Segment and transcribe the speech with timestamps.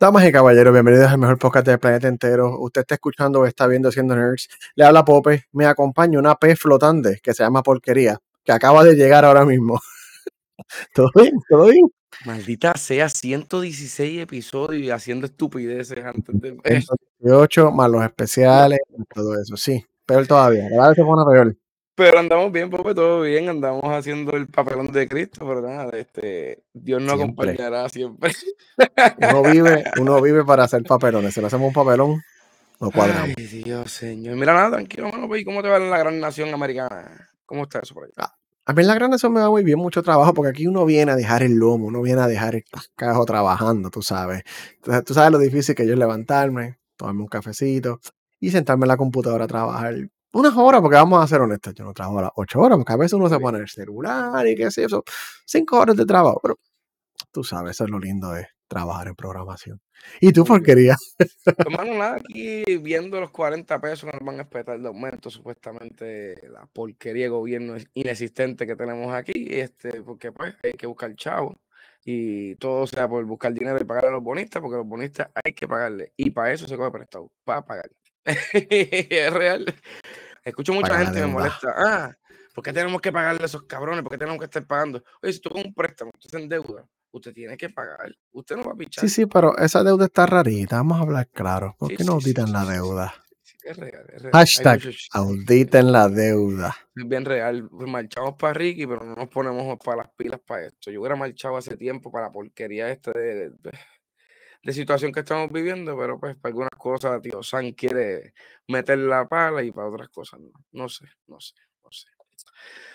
[0.00, 2.58] Damas y caballeros, bienvenidos al mejor podcast del planeta entero.
[2.58, 4.48] Usted está escuchando o está viendo Siendo Nerds.
[4.74, 5.44] Le habla Pope.
[5.52, 9.78] Me acompaña una pez flotante que se llama Porquería, que acaba de llegar ahora mismo.
[10.94, 11.34] ¿Todo bien?
[11.46, 11.86] ¿Todo bien?
[12.24, 16.56] Maldita sea, 116 episodios haciendo estupideces antes de...
[17.18, 19.54] 118 más los especiales y todo eso.
[19.58, 20.66] Sí, peor todavía.
[20.70, 21.56] Cada vez se pone peor.
[22.00, 26.64] Pero andamos bien, Pope, todo bien, andamos haciendo el papelón de Cristo, pero nada, este,
[26.72, 27.50] Dios nos Siempre.
[27.50, 28.32] acompañará siempre.
[29.18, 31.34] Uno vive, uno vive para hacer papelones.
[31.34, 32.22] Si no hacemos un papelón,
[32.80, 33.34] no cuadramos.
[33.36, 34.36] Ay, Dios, señor.
[34.36, 37.28] Mira, nada, tranquilo, mano, pues, ¿y ¿cómo te va en la gran nación americana?
[37.44, 38.12] ¿Cómo está eso por ahí?
[38.64, 40.86] A mí en la grande eso me va muy bien, mucho trabajo, porque aquí uno
[40.86, 44.42] viene a dejar el lomo, uno viene a dejar el cascajo trabajando, tú sabes.
[44.76, 48.00] Entonces, tú sabes lo difícil que yo es levantarme, tomarme un cafecito
[48.38, 49.96] y sentarme en la computadora a trabajar
[50.32, 52.92] unas horas, porque vamos a ser honestos, yo no trabajo a las ocho horas, porque
[52.92, 55.02] a veces uno se pone el celular y qué sé yo,
[55.44, 56.58] cinco horas de trabajo, pero
[57.32, 59.80] tú sabes, eso es lo lindo de trabajar en programación.
[60.20, 60.96] ¿Y tú, porquería?
[61.58, 66.48] Hermano, nada, aquí viendo los 40 pesos que nos van a esperar de aumento, supuestamente
[66.48, 71.60] la porquería de gobierno inexistente que tenemos aquí, este, porque pues hay que buscar chavo
[72.04, 75.28] y todo sea por buscar dinero y pagarle a los bonistas, porque a los bonistas
[75.44, 77.90] hay que pagarle y para eso se coge prestado, para pagar.
[78.24, 79.66] es real.
[80.44, 81.32] Escucho mucha gente me deuda.
[81.32, 81.74] molesta.
[81.76, 82.16] Ah,
[82.54, 84.02] ¿por qué tenemos que pagarle a esos cabrones?
[84.02, 85.02] ¿Por qué tenemos que estar pagando?
[85.22, 88.14] Oye, si tú con un préstamo, usted se endeuda, usted tiene que pagar.
[88.32, 89.02] Usted no va a pichar.
[89.02, 91.74] Sí, sí, pero esa deuda está rarita, vamos a hablar claro.
[91.78, 93.14] ¿Por Sí, qué no sí, auditan sí, la deuda?
[93.62, 94.32] es real, es real.
[94.32, 94.80] Hashtag
[95.12, 96.74] auditen la deuda.
[96.96, 97.68] Es bien real.
[97.68, 100.90] Pues marchamos para Ricky, pero no nos ponemos para las pilas para esto.
[100.90, 103.70] Yo hubiera marchado hace tiempo para la porquería esta de, de,
[104.62, 108.34] de situación que estamos viviendo, pero pues para algunas cosas, tío San quiere
[108.68, 110.50] meter la pala y para otras cosas no.
[110.72, 112.08] No sé, no sé, no sé.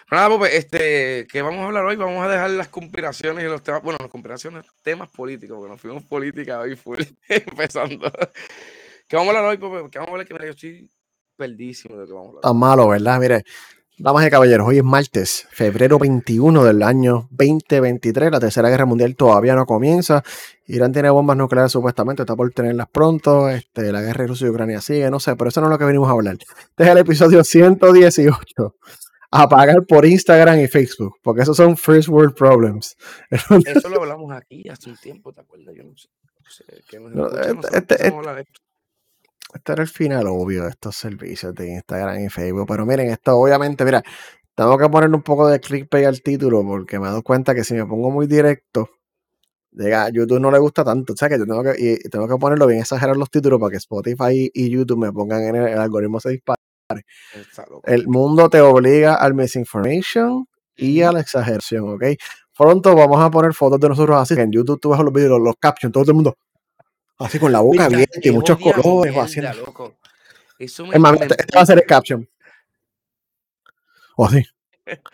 [0.07, 1.95] Pero nada, pues, este, ¿qué vamos a hablar hoy?
[1.95, 5.81] Vamos a dejar las conspiraciones y los temas, bueno, las conspiraciones, temas políticos, porque nos
[5.81, 6.99] fuimos política hoy full,
[7.29, 8.11] empezando.
[9.07, 9.89] ¿Qué vamos a hablar hoy, Pope?
[9.89, 10.27] ¿Qué vamos a hablar?
[10.27, 10.91] Que mira, yo estoy
[11.35, 12.41] perdísimo de lo que vamos a hablar.
[12.43, 13.19] Tan malo, ¿verdad?
[13.19, 13.43] Mire,
[13.97, 18.31] damas y caballeros, hoy es martes, febrero 21 del año 2023.
[18.31, 20.23] La tercera guerra mundial todavía no comienza.
[20.67, 23.49] Irán tiene bombas nucleares supuestamente, está por tenerlas pronto.
[23.49, 25.77] Este, la guerra de Rusia y Ucrania sigue, no sé, pero eso no es lo
[25.77, 26.35] que venimos a hablar.
[26.35, 28.75] Este es el episodio 118.
[29.31, 32.95] A pagar por Instagram y Facebook, porque esos son first world problems.
[33.29, 35.75] Eso lo hablamos aquí hace un tiempo, ¿te acuerdas?
[35.75, 36.07] Yo no sé.
[36.41, 38.59] no sé, que nos No, este- nosotros este- empezamos a hablar de esto.
[39.55, 42.65] Este era el final obvio de estos servicios de Instagram y Facebook.
[42.67, 44.03] Pero miren, esto obviamente, mira,
[44.53, 47.63] tengo que ponerle un poco de clickbait al título porque me he dado cuenta que
[47.63, 48.89] si me pongo muy directo,
[49.71, 51.13] llega, YouTube no le gusta tanto.
[51.13, 53.71] O sea que yo tengo que, y tengo que ponerlo bien exagerar los títulos para
[53.71, 56.59] que Spotify y YouTube me pongan en el, el algoritmo se dispare.
[57.85, 62.03] El mundo te obliga al misinformation y a la exageración, ¿ok?
[62.57, 64.35] Pronto vamos a poner fotos de nosotros así.
[64.35, 66.35] que En YouTube tú ves los videos, los captions, todo el mundo
[67.19, 69.53] así con la boca abierta y muchos colores o mierda, haciendo.
[69.65, 69.95] loco.
[70.57, 72.27] Eso me, Es más, me este, va a ser el caption.
[74.17, 74.43] O así.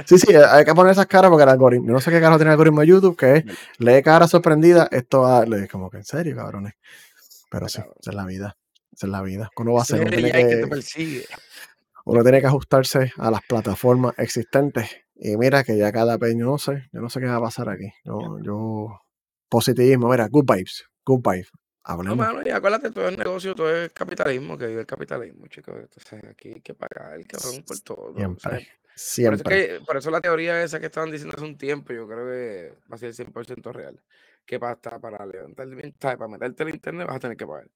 [0.05, 2.49] Sí, sí, hay que poner esas caras porque el algoritmo, no sé qué carajo tiene
[2.49, 3.45] el algoritmo de YouTube, que es,
[3.79, 6.73] lee cara sorprendida, esto va, le como que en serio, cabrones.
[7.49, 8.57] Pero sí, esa es la vida,
[8.91, 9.49] esa es la vida.
[9.55, 10.01] ¿Cómo va a ser?
[10.01, 11.25] Uno tiene, que
[12.05, 14.89] uno tiene que ajustarse a las plataformas existentes.
[15.15, 17.69] Y mira que ya cada yo no sé, yo no sé qué va a pasar
[17.69, 17.91] aquí.
[18.03, 19.01] Yo, yo,
[19.47, 21.51] positivismo, mira, good vibes, good vibes.
[21.87, 22.17] No, Hablemos.
[22.17, 25.75] mano, y acuérdate, todo es negocio, todo es capitalismo, que vive el capitalismo, chicos.
[25.79, 28.13] Entonces aquí hay que pagar, cabrón, por todo.
[28.15, 29.43] Siempre, siempre.
[29.43, 32.73] que, por eso la teoría esa que estaban diciendo hace un tiempo, yo creo que
[32.91, 33.99] va a ser 100% real.
[34.45, 35.67] Que para, para levantar,
[36.17, 37.67] para meterte en internet vas a tener que pagar.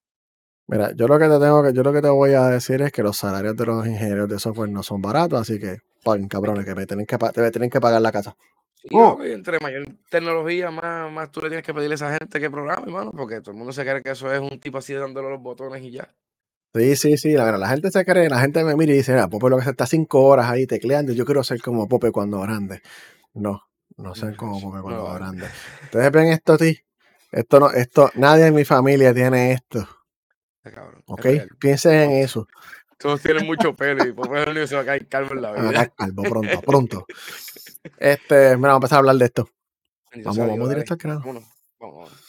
[0.68, 2.92] Mira, yo lo que te tengo que, yo lo que te voy a decir es
[2.92, 6.64] que los salarios de los ingenieros de software no son baratos, así que paguen, cabrones,
[6.64, 8.36] que me tienen que, te tienen que pagar la casa.
[8.76, 9.18] Sí, Oh.
[9.24, 12.82] entre mayor tecnología, más, más tú le tienes que pedirle a esa gente que programe,
[12.86, 15.40] hermano, porque todo el mundo se cree que eso es un tipo así dándole los
[15.40, 16.08] botones y ya.
[16.74, 19.28] Sí, sí, sí, la, la gente se cree, la gente me mira y dice, mira,
[19.28, 22.40] Pope lo que se está cinco horas ahí tecleando, yo quiero ser como Pope cuando
[22.40, 22.82] grande.
[23.32, 23.62] No,
[23.96, 25.46] no No, como Pope cuando grande.
[25.84, 26.78] Ustedes ven esto ti,
[27.32, 29.88] esto no, esto, nadie en mi familia tiene esto,
[30.62, 31.24] cabrón, es ¿ok?
[31.24, 31.48] real.
[31.58, 32.46] Piensen en eso.
[32.98, 35.34] Todos tienen mucho pelo y por eso el único que se va a caer calvo
[35.34, 35.88] en la vida.
[35.96, 37.06] calvo pronto, pronto.
[37.98, 39.50] Este, mira, vamos a empezar a hablar de esto.
[40.16, 41.20] Vamos, vamos directo al grano.
[41.20, 41.44] Vámonos,
[41.78, 42.26] vamos, vámonos.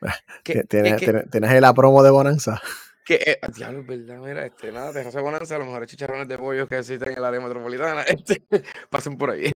[0.44, 2.60] Ti- ¿Qué, qué, ¿Tienes, ahí la promo de Bonanza?
[3.04, 3.14] qué?
[3.24, 6.36] eh, ah, diablo, es verdad, mira, este, nada, de José Bonanza, los mejores chicharrones de
[6.38, 8.42] pollo que existen en el área metropolitana, este,
[8.90, 9.50] pasen por ahí.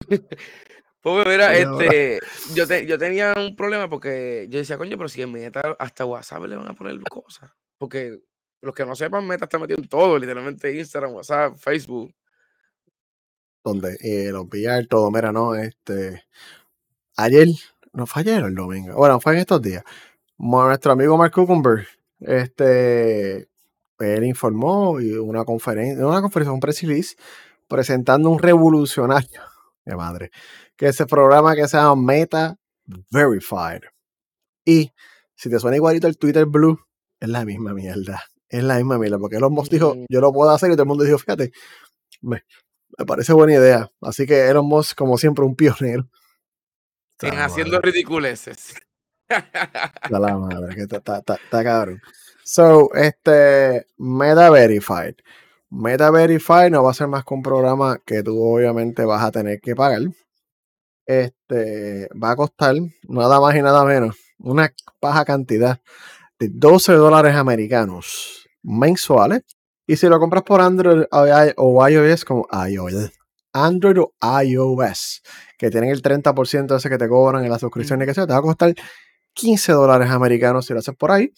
[1.01, 2.19] Pues mira, este,
[2.53, 6.05] yo, te, yo tenía un problema porque yo decía, coño, pero si en Meta hasta
[6.05, 7.51] WhatsApp le van a poner cosas.
[7.77, 8.19] Porque
[8.61, 12.13] los que no sepan, Meta está metido en todo, literalmente Instagram, WhatsApp, Facebook.
[13.63, 16.23] donde eh, los VR, todo, mira, no, este,
[17.15, 17.47] ayer,
[17.93, 19.83] no fue ayer el domingo, bueno, fue en estos días,
[20.37, 21.87] nuestro amigo Mark Zuckerberg,
[22.19, 23.49] este,
[23.99, 27.15] él informó y una conferencia, una conferencia, un press
[27.67, 29.41] presentando un revolucionario,
[29.85, 30.31] de madre,
[30.75, 32.57] que es el programa que se llama Meta
[33.11, 33.81] Verified.
[34.65, 34.91] Y
[35.35, 36.79] si te suena igualito el Twitter Blue,
[37.19, 38.23] es la misma mierda.
[38.51, 40.87] Es la misma mierda, porque Elon Musk dijo, yo lo puedo hacer, y todo el
[40.89, 41.51] mundo dijo, fíjate,
[42.21, 42.43] me,
[42.97, 43.89] me parece buena idea.
[44.01, 46.09] Así que Elon Musk, como siempre, un pionero.
[47.21, 48.75] En haciendo madre, ridiculeces.
[49.29, 52.01] está la madre, que está, está, está- está cabrón.
[52.43, 55.15] So, este, Meta Verified.
[55.69, 59.31] Meta Verified no va a ser más que un programa que tú obviamente vas a
[59.31, 60.01] tener que pagar.
[61.05, 65.79] Este, va a costar nada más y nada menos una baja cantidad
[66.39, 69.41] de 12 dólares americanos mensuales.
[69.87, 73.11] Y si lo compras por Android o i- o iOS, como iOS,
[73.53, 74.13] Android o
[74.43, 75.21] iOS,
[75.57, 78.33] que tienen el 30% ese que te cobran en la suscripción y que sea, te
[78.33, 78.73] va a costar
[79.33, 81.31] 15 dólares americanos si lo haces por ahí.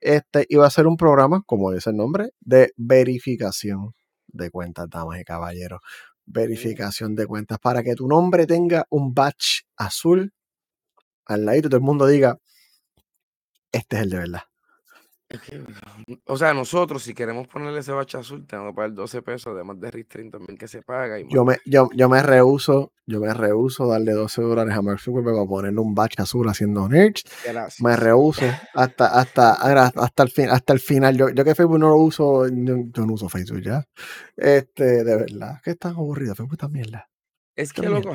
[0.00, 3.94] Este, y va a ser un programa, como dice el nombre, de verificación
[4.28, 5.80] de cuentas, damas y caballeros.
[6.26, 10.32] Verificación de cuentas para que tu nombre tenga un badge azul
[11.26, 12.38] al ladito y todo el mundo diga,
[13.72, 14.42] este es el de verdad.
[15.32, 15.64] Es que,
[16.26, 19.80] O sea, nosotros, si queremos ponerle ese bache azul, tenemos que pagar 12 pesos, además
[19.80, 21.18] de Restream también que se paga.
[21.18, 25.00] Y Yo me, yo, yo me rehuso, yo me rehuso darle 12 dólares a Mark
[25.00, 27.24] Zuckerberg para ponerle un badge azul haciendo nerds.
[27.44, 27.80] Gracias.
[27.80, 28.44] Me rehuso
[28.74, 31.16] hasta, hasta, hasta, el, fin, hasta el final.
[31.16, 33.86] Yo, yo que Facebook no lo uso, yo, yo no uso Facebook ya.
[34.36, 36.34] Este, de verdad, que es tan aburrido.
[36.34, 37.08] Facebook está mierda.
[37.56, 38.14] Es que, loco.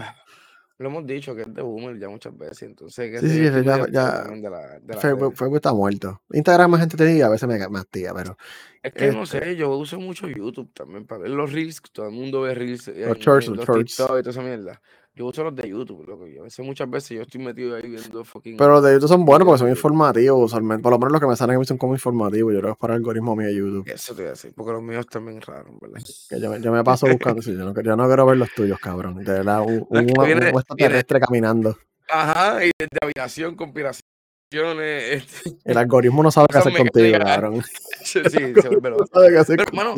[0.79, 2.63] Lo hemos dicho que es de boomer ya muchas veces.
[2.63, 5.35] Entonces, que Sí, sí, ya, ya de la, de la Facebook.
[5.35, 6.21] Facebook está muerto.
[6.31, 8.37] Instagram es entretenida, a veces me, me pero
[8.83, 11.81] Es que no este, sé, yo uso mucho YouTube también para ver los reels.
[11.91, 13.93] Todo el mundo ve reels los shorts, los shorts.
[13.93, 14.81] Y toda esa mierda.
[15.17, 16.27] Yo uso los de YouTube, loco.
[16.27, 19.09] Yo a veces, muchas veces yo estoy metido ahí viendo fucking Pero los de YouTube
[19.09, 19.79] son buenos porque son de YouTube.
[19.79, 20.83] informativos usualmente.
[20.83, 22.53] Por lo menos los que me salen a mí son como informativos.
[22.53, 23.89] Yo creo que es para el algoritmo mío de YouTube.
[23.89, 26.01] Eso te voy a decir, porque los míos también raros, ¿verdad?
[26.29, 27.41] Que yo, me- yo me paso buscando.
[27.41, 29.23] sí, yo, no, yo no quiero ver los tuyos, cabrón.
[29.23, 31.75] De verdad, un, un, un viene, extraterrestre caminando.
[32.09, 34.03] ajá, y desde aviación, conspiraciones,
[34.49, 37.63] este, El algoritmo no sabe qué hacer contigo, cabrón.
[38.03, 39.95] Sí, El se vuelve no sabe qué hacer Pero, hermano,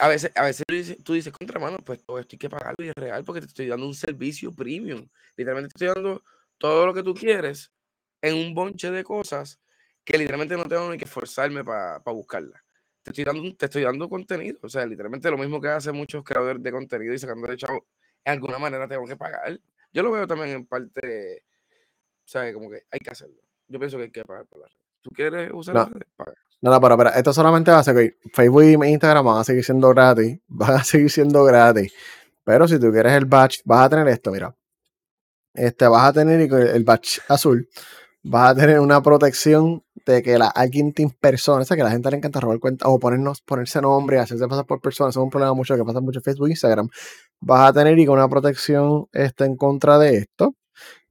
[0.00, 2.50] a veces, a veces tú dices, tú dices, contra mano, pues todo esto hay que
[2.50, 5.06] pagarlo y es real porque te estoy dando un servicio premium.
[5.36, 6.24] Literalmente te estoy dando
[6.58, 7.70] todo lo que tú quieres
[8.20, 9.60] en un bonche de cosas
[10.04, 12.64] que literalmente no tengo ni que esforzarme para buscarla.
[13.04, 14.58] Te estoy, dando, te estoy dando contenido.
[14.62, 17.86] O sea, literalmente lo mismo que hacen muchos creadores de contenido y sacando de chavo,
[18.24, 19.60] en alguna manera tengo que pagar.
[19.92, 21.44] Yo lo veo también en parte,
[22.24, 22.52] ¿sabes?
[22.52, 23.44] Como que hay que hacerlo.
[23.74, 24.76] Yo pienso que hay que pagar por la red.
[25.02, 25.90] ¿Tú quieres usar No?
[26.14, 26.32] Paga.
[26.60, 29.42] no, no, pero, pero esto solamente va a ser que Facebook y Instagram van a
[29.42, 30.38] seguir siendo gratis.
[30.46, 31.92] Van a seguir siendo gratis.
[32.44, 34.54] Pero si tú quieres el batch, vas a tener esto, mira.
[35.54, 37.68] Este, vas a tener el batch azul.
[38.22, 41.62] Vas a tener una protección de que la, alguien te impersona.
[41.62, 44.46] O sea, que a la gente le encanta robar cuentas o ponernos, ponerse nombre, hacerse
[44.46, 45.14] pasar por personas.
[45.14, 46.88] Eso es un problema mucho que pasa mucho en Facebook e Instagram.
[47.40, 50.54] Vas a tener y con una protección este, en contra de esto.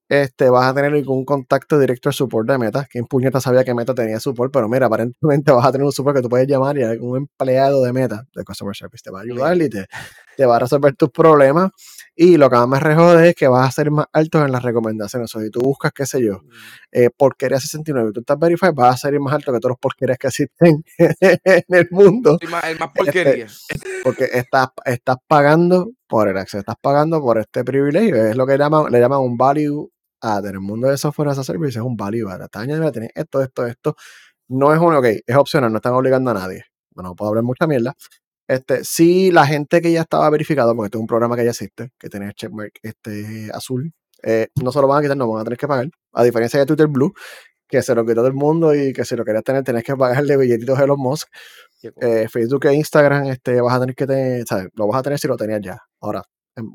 [0.10, 2.86] Este, vas a tener un contacto directo al support de Meta.
[2.90, 5.92] Que en puñeta sabía que Meta tenía support, pero mira, aparentemente vas a tener un
[5.92, 9.20] support que tú puedes llamar y un empleado de Meta, de Customer Service, te va
[9.20, 9.88] a ayudar y te,
[10.38, 11.72] te va a resolver tus problemas.
[12.16, 14.62] Y lo que más me rejode es que vas a ser más alto en las
[14.62, 15.34] recomendaciones.
[15.34, 16.42] O sea, si tú buscas, qué sé yo,
[16.92, 19.80] eh, porquería 69 y tú estás verified, vas a salir más alto que todos los
[19.80, 22.38] porquerías que existen en el mundo.
[22.40, 23.48] Soy más- el más Este,
[24.04, 28.16] porque estás, estás pagando por el acceso, estás pagando por este privilegio.
[28.16, 29.90] Es lo que llaman, le llaman un value
[30.24, 30.46] add.
[30.48, 32.48] En el mundo de software as a service es un value add.
[32.54, 33.96] Añadiendo, tienes esto, esto, esto.
[34.48, 36.66] No es un, ok, es opcional, no están obligando a nadie.
[36.92, 37.96] Bueno, no puedo hablar mucha mierda.
[38.48, 41.52] Este, si la gente que ya estaba verificado, porque este es un programa que ya
[41.52, 45.28] existe, que tiene el checkmark este, azul, eh, no se lo van a quitar, no
[45.30, 45.90] van a tener que pagar.
[46.14, 47.14] A diferencia de Twitter Blue,
[47.68, 49.96] que se lo quitó todo el mundo y que si lo querías tener, tenés que
[49.96, 51.28] pagarle billetitos a Elon Musk.
[52.02, 54.68] Eh, Facebook e Instagram, este, vas a tener que tener, ¿sabes?
[54.76, 55.78] Lo vas a tener si lo tenías ya.
[56.00, 56.24] Ahora,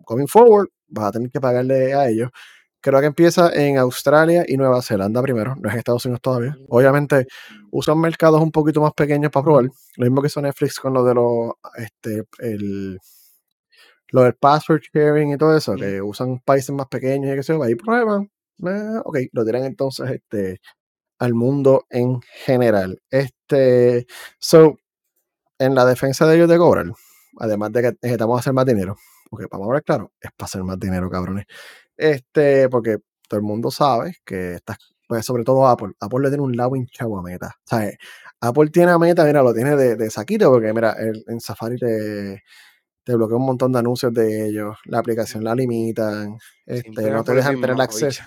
[0.06, 2.30] going forward, vas a tener que pagarle a ellos.
[2.80, 6.56] Creo que empieza en Australia y Nueva Zelanda primero, no es en Estados Unidos todavía.
[6.68, 7.26] Obviamente,
[7.70, 9.64] usan mercados un poquito más pequeños para probar.
[9.96, 12.98] Lo mismo que hizo Netflix con lo de los, este, el,
[14.10, 17.52] lo del password sharing y todo eso, que usan países más pequeños y que se
[17.62, 18.30] ahí prueban.
[18.66, 20.60] eh, ok, lo tiran entonces este,
[21.18, 23.00] al mundo en general.
[23.10, 24.06] Este,
[24.38, 24.78] so,
[25.58, 26.86] en la defensa de ellos de cobrar,
[27.38, 28.96] además de que necesitamos hacer más dinero,
[29.30, 31.46] porque vamos a ver claro, es para hacer más dinero, cabrones.
[31.98, 36.44] Este, porque todo el mundo sabe que estas, pues sobre todo Apple, Apple le tiene
[36.44, 37.54] un lado hinchado a Meta.
[37.64, 37.90] O sea,
[38.40, 41.76] Apple tiene a Meta, mira, lo tiene de, de saquito, porque mira, el- en Safari
[41.76, 42.42] te,
[43.04, 47.32] te bloquea un montón de anuncios de ellos, la aplicación la limitan, este, no te
[47.34, 48.22] dejan tener mamá acceso.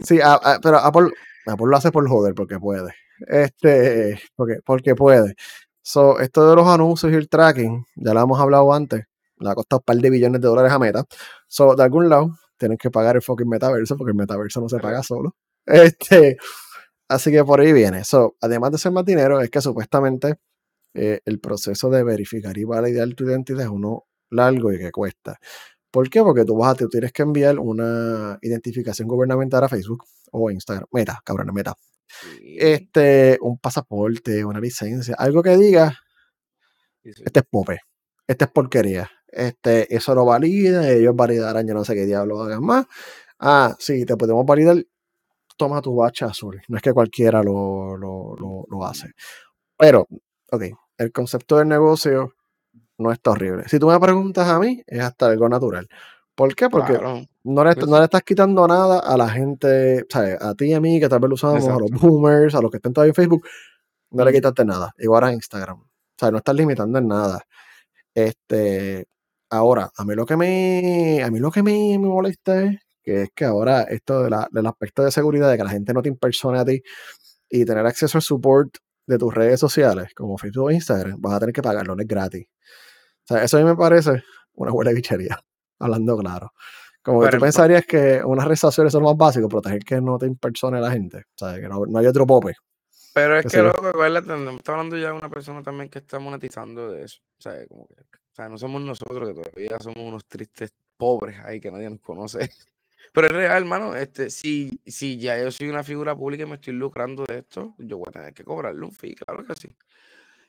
[0.00, 1.10] Sí, a- a- pero Apple,
[1.46, 2.94] Apple lo hace por joder, porque puede.
[3.26, 5.34] Este, porque, porque puede.
[5.82, 9.04] So, esto de los anuncios y el tracking, ya lo hemos hablado antes,
[9.38, 11.04] le ha costado un par de billones de dólares a Meta.
[11.48, 12.30] So, de algún lado,
[12.62, 15.34] tienen que pagar el fucking metaverso, porque el metaverso no se paga solo.
[15.64, 16.38] Este,
[17.08, 18.02] así que por ahí viene.
[18.04, 20.34] So, además de ser más dinero, es que supuestamente
[20.94, 25.38] eh, el proceso de verificar y validar tu identidad es uno largo y que cuesta.
[25.90, 26.22] ¿Por qué?
[26.22, 30.86] Porque tú vas a, tú tienes que enviar una identificación gubernamental a Facebook o Instagram.
[30.92, 31.74] Meta, cabrón, meta.
[32.42, 35.96] Este, un pasaporte, una licencia, algo que diga,
[37.04, 37.80] este es pope,
[38.26, 39.10] este es porquería.
[39.32, 42.86] Este, eso lo valida, ellos validarán, yo no sé qué diablo hagan más.
[43.38, 44.76] Ah, sí, te podemos validar,
[45.56, 46.60] toma tu bacha azul.
[46.68, 49.12] No es que cualquiera lo, lo, lo hace.
[49.76, 50.06] Pero,
[50.50, 50.62] ok,
[50.98, 52.34] el concepto del negocio
[52.98, 53.64] no está horrible.
[53.68, 55.88] Si tú me preguntas a mí, es hasta algo natural.
[56.34, 56.68] ¿Por qué?
[56.68, 56.94] Porque
[57.44, 60.40] no, le, no, le, estás quitando nada a la gente, ¿sabes?
[60.40, 62.70] A ti y a mí, que tal vez lo usamos, a los boomers, a los
[62.70, 63.46] que estén todavía en Facebook,
[64.10, 64.94] no le quitaste nada.
[64.98, 65.80] Igual a Instagram.
[65.80, 65.86] O
[66.18, 67.42] sea, no estás limitando en nada.
[68.14, 69.06] Este,
[69.52, 73.30] ahora, a mí lo que me, a mí lo que me, molesta es que es
[73.34, 76.08] que ahora esto de la, del aspecto de seguridad, de que la gente no te
[76.08, 76.82] impersone a ti
[77.50, 81.40] y tener acceso al support de tus redes sociales, como Facebook o Instagram, vas a
[81.40, 82.46] tener que pagarlo, no es gratis.
[83.24, 84.22] O sea, eso a mí me parece
[84.54, 85.38] una buena bichería,
[85.78, 86.52] hablando claro.
[87.02, 90.18] Como que tú pensarías que unas redes sociales son lo más básico, proteger que no
[90.18, 91.18] te impersone la gente.
[91.18, 92.54] O sea, que no, hay otro pope.
[93.12, 97.02] Pero es que, loco, estamos hablando ya de una persona también que está monetizando de
[97.02, 97.20] eso.
[97.38, 97.96] O sea, como que,
[98.32, 102.00] o sea, no somos nosotros que todavía somos unos tristes pobres ahí que nadie nos
[102.00, 102.38] conoce.
[103.12, 103.94] Pero es real, hermano.
[103.94, 107.74] Este, si, si ya yo soy una figura pública y me estoy lucrando de esto,
[107.78, 109.76] yo voy a tener que cobrarle un fee, claro que sí.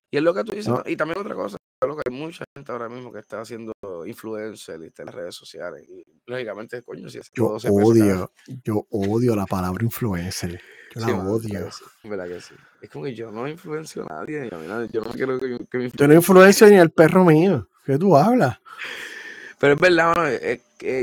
[0.09, 0.73] Y es lo que tú dices.
[0.85, 3.73] Y también otra cosa, creo que hay mucha gente ahora mismo que está haciendo
[4.05, 5.83] influencer y en las redes sociales.
[5.89, 8.31] Y lógicamente, coño, si es Yo odio,
[8.63, 10.61] yo odio la palabra influencer.
[10.95, 11.69] Yo la odio.
[12.03, 12.53] ¿verdad que sí?
[12.81, 14.49] Es como que yo no influencio a nadie.
[14.91, 17.67] Yo no quiero que, que me Yo no influencio ni el perro mío.
[17.85, 18.59] ¿Qué tú hablas?
[19.59, 20.31] Pero es verdad,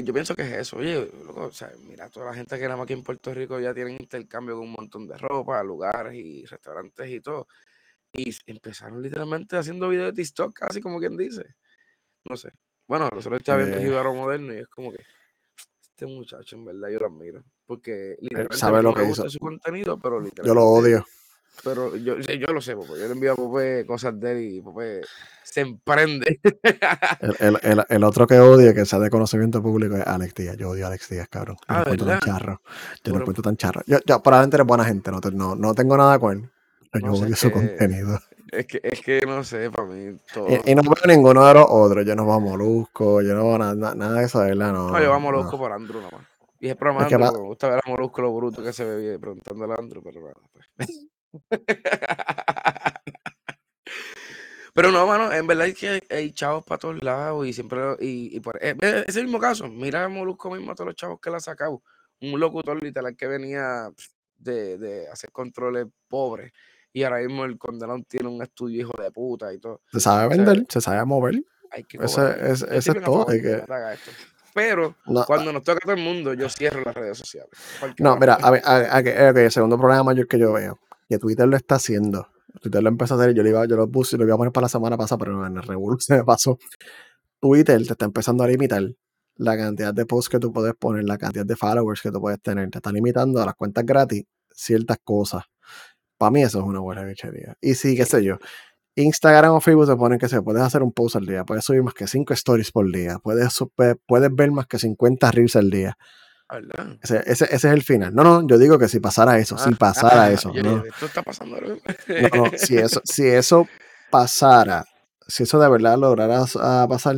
[0.03, 0.77] yo pienso que es eso.
[0.77, 3.59] Oye, loco, o sea, mira, toda la gente que nada más aquí en Puerto Rico
[3.59, 7.49] ya tienen intercambio con un montón de ropa, lugares y restaurantes y todo.
[8.13, 11.55] Y empezaron literalmente haciendo videos de TikTok, casi como quien dice.
[12.25, 12.53] No sé.
[12.87, 14.15] Bueno, nosotros estamos viendo eh.
[14.15, 15.03] Moderno y es como que
[15.81, 17.43] este muchacho, en verdad, yo lo admiro.
[17.67, 19.29] Porque literalmente sabe lo que hizo.
[19.29, 21.07] su contenido, pero Yo lo odio.
[21.63, 24.61] Pero yo, yo lo sé, porque yo le envío a Pope cosas de él y
[24.61, 25.03] Pope
[25.43, 26.41] se emprende.
[27.41, 30.57] El, el, el, otro que odia, que sea de conocimiento público, es Alex Díaz.
[30.57, 31.57] Yo odio a Alex Díaz, cabrón.
[31.57, 32.63] Yo ah, no encuentro tan charro.
[33.05, 33.83] Yo no encuentro tan charro.
[33.87, 36.51] Yo, yo probablemente eres buena gente, no, no, no tengo nada con él.
[37.03, 38.19] Yo odio su contenido.
[38.51, 40.49] Es que, es que no sé, para mí todo.
[40.49, 42.05] Y, no veo ninguno de los otros.
[42.05, 44.73] Yo no voy a Molusco, yo no veo nada, nada de eso, verdad.
[44.73, 46.27] No, no yo voy a Molusco por Andrew nomás.
[46.59, 49.19] Y es programa es que me gusta ver a Molusco lo bruto que se ve
[49.19, 50.89] preguntando a Andrew, pero bueno, pues.
[54.75, 57.81] Pero no, mano, en verdad es que hay, chavos para todos lados y siempre.
[58.01, 59.69] Y, y por, eh, es el mismo caso.
[59.69, 61.83] Mira a Molusco mismo a todos los chavos que le ha sacado.
[62.21, 63.91] Un locutor literal que venía
[64.37, 66.53] de, de hacer controles pobres.
[66.93, 69.83] Y ahora mismo el condenado tiene un estudio hijo de puta y todo.
[69.93, 71.43] Se sabe vender, se sabe mover.
[71.71, 73.27] Hay que ese, ese, es todo.
[73.27, 73.63] que...
[74.53, 74.97] Pero
[75.27, 77.51] cuando nos toca a todo el mundo, yo cierro las redes sociales.
[77.99, 81.57] No, mira, a ver, a, el segundo problema mayor que yo veo que Twitter lo
[81.57, 82.29] está haciendo.
[82.63, 84.39] Twitter lo empezó a hacer, yo, lo iba, yo lo puse y lo iba a
[84.39, 86.57] poner para la semana pasada, pero en el revolución me pasó.
[87.41, 88.85] Twitter te está empezando a limitar
[89.35, 92.41] la cantidad de posts que tú puedes poner, la cantidad de followers que tú puedes
[92.41, 92.71] tener.
[92.71, 94.23] Te está limitando a las cuentas gratis
[94.55, 95.43] ciertas cosas.
[96.17, 97.57] Para mí eso es una buena bichería.
[97.61, 98.39] Y sí, qué sé yo.
[98.95, 101.83] Instagram o Facebook te ponen que se puedes hacer un post al día, puedes subir
[101.83, 103.59] más que 5 stories por día, puedes,
[104.07, 105.97] puedes ver más que 50 reels al día.
[107.03, 108.15] Ese, ese, ese, es el final.
[108.15, 110.53] No, no, yo digo que si pasara eso, si ah, pasara ah, eso.
[110.53, 110.85] no.
[110.85, 111.61] Esto está pasando.
[111.61, 113.69] no, si eso, si eso
[114.11, 114.85] pasara,
[115.27, 117.17] si eso de verdad lograra ah, pasar,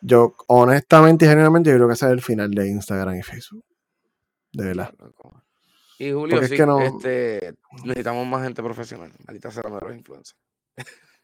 [0.00, 3.64] yo honestamente y generalmente yo creo que ese es el final de Instagram y Facebook.
[4.52, 4.92] De verdad.
[5.98, 9.12] Y Julio, sí, este, necesitamos más gente profesional.
[9.50, 10.36] Será de los influencers.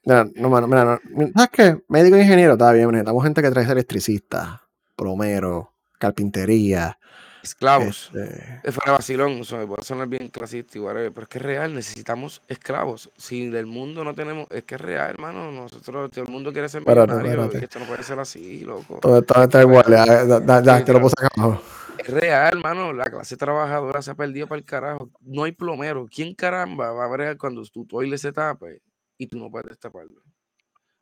[0.05, 1.01] Mira, no, mano, mira, no,
[1.35, 1.85] ¿sabes qué?
[1.89, 4.63] Médico e ingeniero, está bien, necesitamos gente que trae electricista,
[4.97, 6.99] plomero, carpintería,
[7.45, 8.11] Esclavos.
[8.15, 8.73] Este...
[8.73, 12.41] Fuera vacilón, o sea, puede sonar bien clasista igual, pero es que es real, necesitamos
[12.49, 13.11] esclavos.
[13.19, 15.53] Si del mundo no tenemos, es que es real, hermano.
[15.53, 18.99] Nosotros, todo el mundo quiere ser millonario y esto no puede ser así, loco.
[19.01, 21.61] Todo, está igual, ya, ya, te lo puse acá
[21.99, 22.95] Es real, hermano.
[22.95, 25.11] La clase trabajadora se ha perdido para el carajo.
[25.21, 26.07] No hay plomero.
[26.11, 28.81] ¿Quién caramba va a ver cuando tu toile se tape
[29.19, 30.23] y tú no puedes taparlo?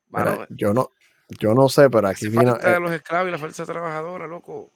[0.08, 0.90] Mano, yo no,
[1.38, 2.58] yo no sé, pero aquí vino.
[2.60, 4.72] Eh, los esclavos y la fuerza trabajadora, loco.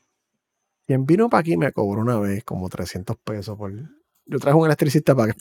[0.87, 4.66] Quien vino para aquí me cobró una vez como 300 pesos por, yo traje un
[4.66, 5.40] electricista para que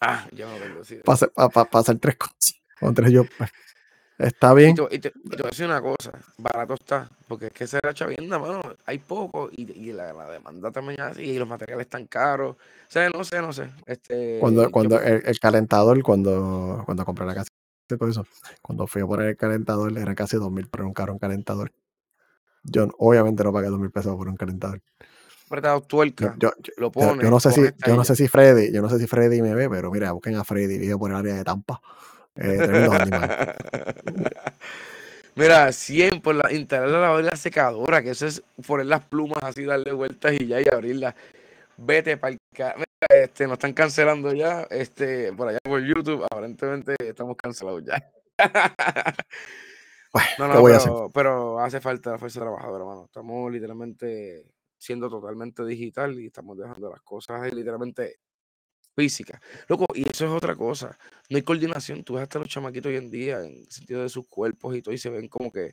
[0.00, 0.96] Ah, yo no tengo sí.
[1.04, 2.54] para hacer, para, para hacer tres cosas.
[2.94, 3.50] Tres yo, pues,
[4.18, 4.74] está Y bien.
[4.74, 7.66] te, y te- y te voy a decir una cosa, barato está, porque es que
[7.66, 11.38] se la chavienda, mano, hay poco y, y la, la demanda también es así, y
[11.38, 12.56] los materiales están caros.
[12.56, 13.70] O sea, no sé, no sé.
[13.86, 17.48] Este, Cuando, cuando el, el calentador, cuando, cuando compré la casa
[17.86, 18.26] todo eso,
[18.62, 21.70] cuando fui a poner el calentador, era casi dos mil por un carro un calentador.
[22.64, 24.80] Yo obviamente no pagué dos mil pesos por un calentador.
[25.46, 28.72] apretado tuerca, yo, yo, lo pones, yo no sé si, yo no sé si Freddy,
[28.72, 31.16] yo no sé si Freddy me ve, pero mira, busquen a Freddy, vive por el
[31.16, 31.80] área de Tampa.
[32.36, 32.88] Eh.
[35.36, 39.92] Mira, 100 por la, instalar la secadora, que eso es poner las plumas así, darle
[39.92, 41.14] vueltas y ya y abrirlas.
[41.76, 42.38] Vete para el
[43.08, 48.10] este, nos están cancelando ya, este, por allá por YouTube, aparentemente estamos cancelados ya.
[50.14, 50.92] Bueno, No, ¿qué no, voy a hacer?
[51.12, 53.04] pero, hace falta la fuerza trabajadora, hermano.
[53.06, 54.44] Estamos literalmente
[54.78, 58.20] siendo totalmente digital y estamos dejando las cosas literalmente
[58.94, 59.40] físicas.
[59.66, 60.96] Loco, y eso es otra cosa.
[61.28, 62.04] No hay coordinación.
[62.04, 64.82] Tú ves hasta los chamaquitos hoy en día en el sentido de sus cuerpos y
[64.82, 65.72] todo, y se ven como que.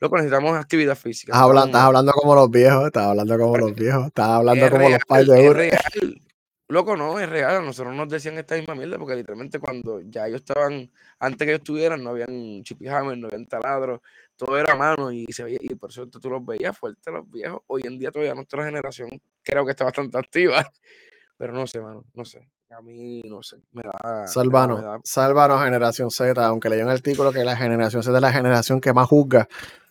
[0.00, 1.32] Loco, necesitamos actividad física.
[1.32, 4.70] Estás hablando, estás hablando como los viejos, estás hablando como los viejos, estás hablando es
[4.70, 6.25] como real, los pais de real.
[6.68, 7.56] Loco, no, es real.
[7.56, 11.52] A nosotros nos decían esta misma mierda porque literalmente cuando ya ellos estaban, antes que
[11.52, 14.00] ellos estuvieran, no habían chipijames, no habían taladros,
[14.34, 17.30] todo era a mano y se veía, y por eso tú los veías fuertes los
[17.30, 17.60] viejos.
[17.68, 19.08] Hoy en día todavía nuestra generación
[19.44, 20.68] creo que está bastante activa,
[21.38, 22.48] pero no sé, mano, no sé.
[22.70, 26.82] A mí, no sé, me da, da, me Sálvanos, da- sálvanos generación Z, aunque leí
[26.82, 29.48] un artículo que la generación Z es la generación que más juzga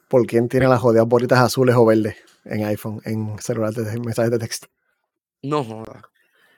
[0.09, 4.29] por quién tiene las jodidas bolitas azules o verdes en iPhone, en celular de mensajes
[4.29, 4.67] de texto.
[5.41, 6.01] no joda.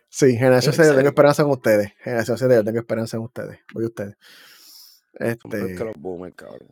[0.09, 1.93] Sí, generación ¿En Z, yo tengo esperanza en ustedes.
[2.01, 3.59] Generación Z, yo tengo esperanza en ustedes.
[3.73, 4.15] Voy a ustedes.
[5.13, 6.69] Este, los boomers, cabrón.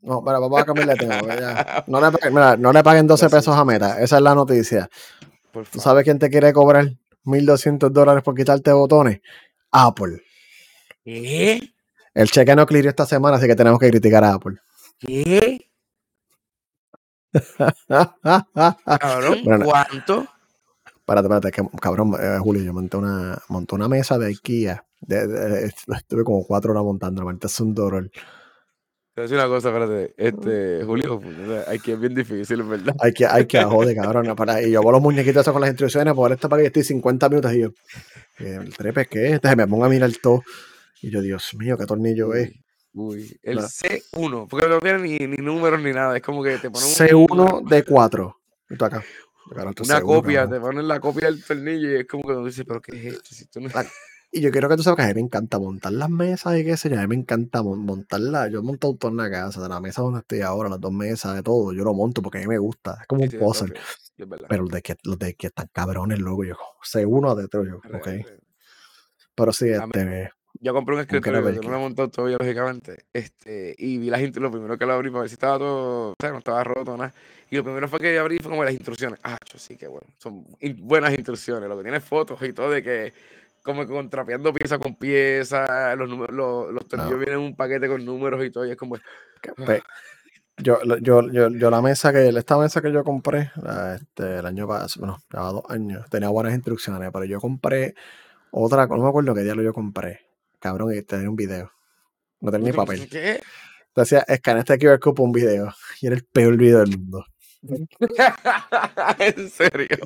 [0.00, 1.20] no, pero vamos a cambiar de tema.
[1.86, 4.00] No, le paguen, mira, no le paguen 12 Gracias, pesos a Meta.
[4.00, 4.88] Esa es la noticia.
[5.52, 6.86] ¿Tú sabes quién te quiere cobrar
[7.24, 9.20] 1.200 dólares por quitarte botones?
[9.70, 10.22] Apple.
[11.04, 11.60] ¿Qué?
[12.14, 14.56] El cheque no clear esta semana, así que tenemos que criticar a Apple.
[14.98, 15.70] ¿Qué?
[17.88, 20.26] Cabrón, Bueno, ¿cuánto?
[21.02, 24.84] Espérate, espérate, que, cabrón, eh, Julio, yo monté una, monté una mesa de IKEA.
[25.00, 25.64] De, de- de-
[25.96, 28.08] estuve como cuatro horas montando, man, es un dolor.
[29.14, 30.14] Te voy a decir una cosa, espérate.
[30.16, 31.20] Este, Julio,
[31.66, 32.94] aquí es bien difícil, ¿verdad?
[33.00, 34.34] Hay que, hay que joder, cabrón.
[34.36, 37.28] para- y yo hago los muñequitos con las instrucciones, por esto para que estoy 50
[37.28, 37.68] minutos y yo,
[38.38, 39.32] eh, ¿el trepe qué es?
[39.34, 40.42] Entonces me pongo a mirar todo.
[41.02, 42.52] Y yo, Dios mío, qué tornillo es.
[42.94, 43.62] Uy, el No.
[43.62, 46.94] C1, porque no tiene ni, ni números ni nada, es como que te ponen un-
[46.94, 48.36] C1 de 4.
[48.70, 49.02] Y tú acá.
[49.50, 52.64] Una C1, copia, te ponen la copia del tornillo y es como que uno dice,
[52.64, 53.34] pero ¿qué es esto?
[53.34, 53.68] Si tú no...
[54.34, 56.64] Y yo quiero que tú sepas que a mí me encanta montar las mesas y
[56.64, 56.98] qué sé yo.
[56.98, 58.50] A mí me encanta mon- montarlas.
[58.50, 60.90] Yo he montado todo en la casa, de la mesa donde estoy ahora, las dos
[60.90, 61.74] mesas, de todo.
[61.74, 62.96] Yo lo monto porque a mí me gusta.
[63.02, 63.74] Es como Sí, un puzzle.
[64.16, 64.24] sí.
[64.48, 66.44] Pero los de que, los de que están cabrones, loco.
[66.44, 68.06] Yo, C1 adentro, yo, Real, ok.
[68.06, 68.40] real.
[69.34, 70.30] Pero sí, A este.
[70.60, 73.04] Yo compré un escritorio que no lo he montado todavía, lógicamente.
[73.12, 76.14] Este, y vi las lo primero que lo abrí para ver si estaba todo, o
[76.20, 77.12] sea, no estaba roto, nada.
[77.50, 79.18] Y lo primero fue que abrí fue como las instrucciones.
[79.24, 80.06] Ah, yo sí que bueno.
[80.18, 80.46] Son
[80.78, 81.68] buenas instrucciones.
[81.68, 83.12] Lo que tiene fotos y todo de que,
[83.62, 87.18] como que contrapeando pieza con pieza, los números, los, los tornillos No.
[87.18, 88.64] vienen en un paquete con números y todo.
[88.66, 88.96] Y es como,
[89.66, 89.82] pe-
[90.58, 93.50] yo, yo, yo, yo la mesa que, esta mesa que yo compré,
[93.96, 97.94] este, el año pasado, bueno, llevaba dos años, tenía buenas instrucciones, pero yo compré
[98.50, 100.20] otra, no me acuerdo qué día lo yo compré.
[100.62, 101.70] Cabrón, y tenía un video.
[102.40, 103.08] No tenía ni papel.
[103.10, 103.40] ¿qué?
[103.94, 105.74] Decía, escanea este QR code para un video.
[106.00, 107.26] Y era el peor video del mundo.
[109.18, 109.98] en serio.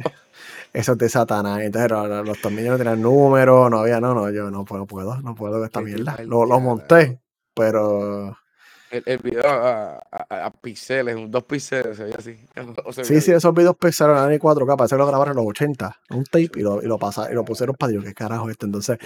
[0.72, 1.60] Eso es de Satanás.
[1.60, 4.86] Entonces lo- lo- los tornillos no tenían número, no había, no, no, yo no puedo,
[4.86, 6.16] puedo, no puedo con esta mierda.
[6.24, 7.20] Lo, lo monté,
[7.54, 8.36] pero
[8.90, 12.36] El, el video a, a, a píxeles, un- dos píxeles, se veía así.
[12.84, 13.38] O se sí, veía sí, bien.
[13.38, 16.50] esos videos pesaron a ni 4K, parece que lo grabaron en los 80, un tape
[16.56, 18.66] y lo, y lo pasaron, y lo pusieron para Dios, qué carajo es esto.
[18.66, 18.98] Entonces,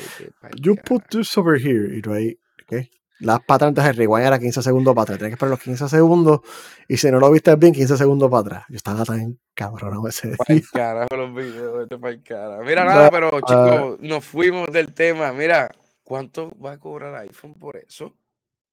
[0.57, 1.97] you put this over here.
[1.97, 2.91] Y tú ahí, ¿qué?
[3.21, 5.19] Las patas, entonces el rewind era 15 segundos para atrás.
[5.19, 6.41] Tienes que esperar los 15 segundos.
[6.89, 8.65] Y si no lo viste bien, 15 segundos para atrás.
[8.71, 10.63] Yo estaba tan cabrón ese día.
[10.73, 11.87] carajo los videos,
[12.25, 12.63] carajo.
[12.65, 13.41] Mira, No, nada, pero ah.
[13.47, 15.33] chicos, nos fuimos del tema.
[15.35, 15.71] Mira,
[16.03, 18.15] ¿cuánto va a cobrar iPhone por eso?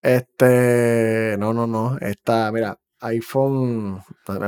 [0.08, 1.98] Este, no, no, no.
[2.00, 4.02] Esta, mira, iPhone.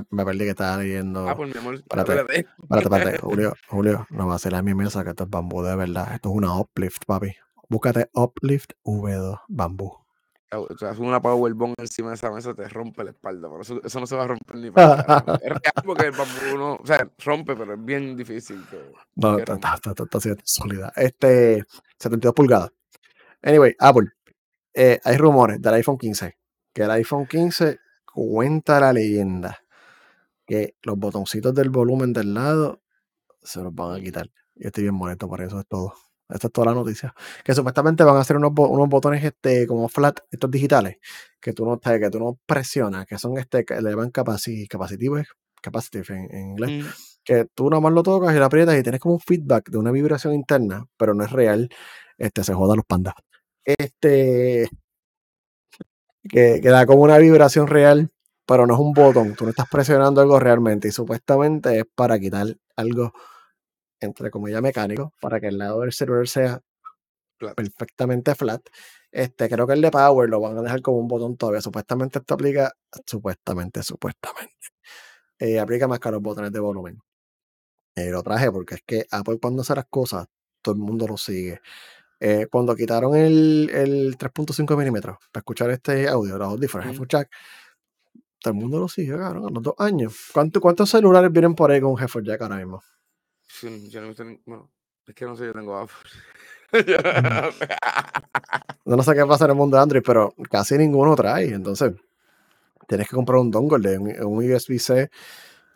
[0.09, 1.27] Me, perdí que estaba leyendo.
[1.27, 2.13] Ah, pues mi amor, espérate.
[2.13, 2.47] espérate.
[2.79, 5.75] Espérate, Julio, Julio, no va a ser a mi mesa que esto es bambú de
[5.75, 6.13] verdad.
[6.13, 7.35] Esto es una uplift, papi.
[7.67, 9.97] Búscate uplift V2 bambú.
[10.49, 13.49] Tú haces una powerbomb encima de esa mesa, te rompe la espalda.
[13.49, 15.01] Pero eso, eso no se va a romper ni para.
[15.43, 18.65] Es real porque el bambú no, o sea, rompe, pero es bien difícil.
[18.71, 20.93] Que, No, que está, está, está, está, sólida.
[20.95, 21.65] Este,
[21.99, 22.71] 72 pulgadas.
[23.43, 24.09] Anyway, Apple.
[24.73, 26.37] Eh, hay rumores del iPhone 15.
[26.73, 29.59] Que el iPhone 15 cuenta la leyenda
[30.49, 32.81] que los botoncitos del volumen del lado
[33.43, 34.31] se los van a quitar.
[34.55, 35.93] Y estoy bien molesto por eso, es todo.
[36.27, 37.13] Esta es toda la noticia.
[37.43, 40.97] Que supuestamente van a hacer unos, botones este, como flat, estos digitales,
[41.39, 45.27] que tú no, que tú no presionas, que son este, que le llaman capacitivos,
[45.61, 46.83] capacitive en, inglés.
[46.83, 46.87] Mm.
[47.23, 49.91] Que tú nomás lo tocas y lo aprietas y tienes como un feedback de una
[49.91, 51.69] vibración interna, pero no es real.
[52.17, 53.13] Este, se joda los pandas.
[53.77, 54.67] Este,
[56.27, 58.11] que, que da como una vibración real,
[58.45, 59.35] pero no es un botón.
[59.35, 63.13] Tú no estás presionando algo realmente y supuestamente es para quitar algo
[63.99, 66.61] entre comillas mecánico, para que el lado del server sea
[67.55, 68.61] perfectamente flat.
[69.11, 71.61] Este, creo que el de Power lo van a dejar como un botón todavía.
[71.61, 72.73] Supuestamente esto aplica,
[73.05, 74.55] supuestamente, supuestamente.
[75.39, 76.99] Eh, aplica más que los botones de volumen.
[77.95, 80.27] Eh, lo traje porque es que Apple cuando hace las cosas,
[80.61, 81.59] todo el mundo lo sigue.
[82.19, 87.03] Eh, cuando quitaron el, el 3.5 milímetros para escuchar este audio, los audífonos, mm.
[87.07, 87.29] jack,
[88.41, 90.15] todo el mundo lo sigue, cabrón, a los dos años.
[90.33, 92.81] ¿Cuántos celulares vienen por ahí con un headphone jack ahora mismo?
[93.89, 94.69] yo no visto bueno,
[95.05, 95.95] es que no sé, yo tengo Apple.
[98.85, 101.53] no sé qué pasa en el mundo de Android, pero casi ninguno trae.
[101.53, 101.93] Entonces,
[102.87, 105.09] tienes que comprar un dongle de un, USB-C.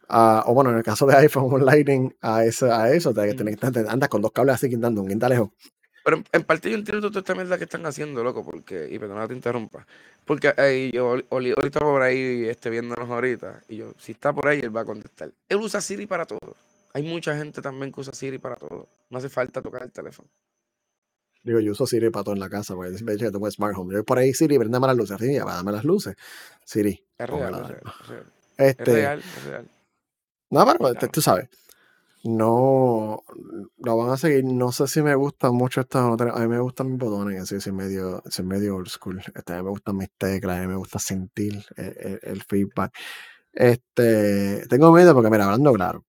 [0.09, 3.13] o bueno, en el caso de iPhone, un Lightning a, eso, a eso.
[3.13, 5.49] Te, que andas con dos cables así quitando un quinta lejos.
[6.03, 9.27] Pero en, parte yo entiendo toda esta mierda que están haciendo, loco, porque, y perdona
[9.27, 9.87] te interrumpa,
[10.25, 14.59] porque eh, yo ahorita por ahí este, viéndonos ahorita, y yo, si está por ahí,
[14.59, 15.31] él va a contestar.
[15.47, 16.55] Él usa Siri para todo.
[16.93, 18.87] Hay mucha gente también que usa Siri para todo.
[19.09, 20.29] No hace falta tocar el teléfono.
[21.41, 23.95] Digo, yo uso Siri para todo en la casa, porque siempre tengo smart home.
[23.95, 25.17] Yo por ahí, Siri, prendeme las luces.
[25.19, 26.15] Dame las luces.
[26.63, 27.03] Siri.
[27.17, 28.25] Es real, es real, es real.
[28.57, 29.69] Este, es real, es real.
[30.49, 31.49] No, pero este, tú sabes.
[32.23, 33.21] No,
[33.77, 34.45] lo van a seguir.
[34.45, 37.73] No sé si me gustan mucho estas A mí me gustan mis botones, así, es
[37.73, 39.21] medio, medio old school.
[39.35, 42.93] Este, a mí me gustan mis teclas, a mí me gusta sentir el, el feedback.
[43.51, 46.05] Este, tengo miedo porque, mira, hablando claro,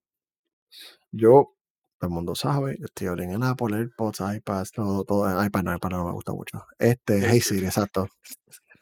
[1.12, 1.54] yo,
[1.98, 6.04] todo el mundo sabe, estoy en Apple, AirPods, iPads, todo, todo, iPad no, iPad no
[6.06, 6.66] me gusta mucho.
[6.78, 8.08] Este, Hey Siri, exacto.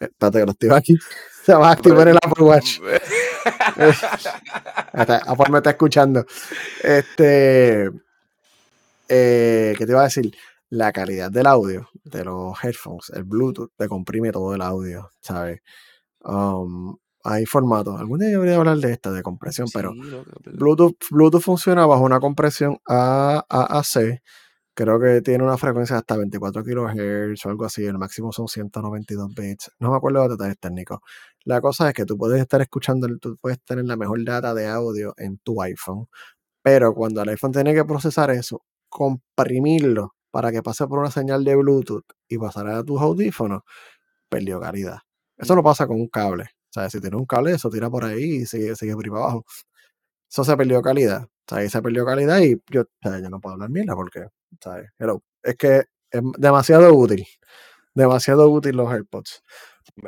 [0.01, 0.97] Eh, espérate que lo activo aquí.
[1.45, 2.81] Se va a activar el Apple Watch.
[4.93, 6.25] Apple me está escuchando.
[6.83, 7.91] Este,
[9.09, 10.35] eh, ¿qué te iba a decir?
[10.71, 15.61] La calidad del audio de los headphones, el Bluetooth, te comprime todo el audio, ¿sabes?
[16.25, 18.01] Um, hay formatos.
[18.01, 19.93] Algún día debería hablar de esta, de compresión, pero
[20.45, 24.23] Bluetooth, Bluetooth funciona bajo una compresión AAC.
[24.75, 27.85] Creo que tiene una frecuencia de hasta 24 kHz o algo así.
[27.85, 29.71] El máximo son 192 bits.
[29.79, 31.01] No me acuerdo de los detalles técnicos.
[31.45, 34.67] La cosa es que tú puedes estar escuchando, tú puedes tener la mejor data de
[34.69, 36.07] audio en tu iPhone.
[36.63, 41.45] Pero cuando el iPhone tiene que procesar eso, comprimirlo para que pase por una señal
[41.45, 43.63] de Bluetooth y pasar a tus audífonos,
[44.29, 44.99] perdió calidad.
[45.37, 46.45] Eso no pasa con un cable.
[46.45, 49.11] O sea, si tiene un cable, eso tira por ahí y sigue, sigue por ahí
[49.11, 49.45] para abajo.
[50.31, 51.29] Eso se perdió calidad.
[51.51, 54.27] Ahí se perdió calidad y yo, yo no puedo hablar mierda porque,
[54.61, 54.91] ¿sabes?
[54.97, 57.27] Pero es que es demasiado útil.
[57.95, 59.43] Demasiado útil los AirPods.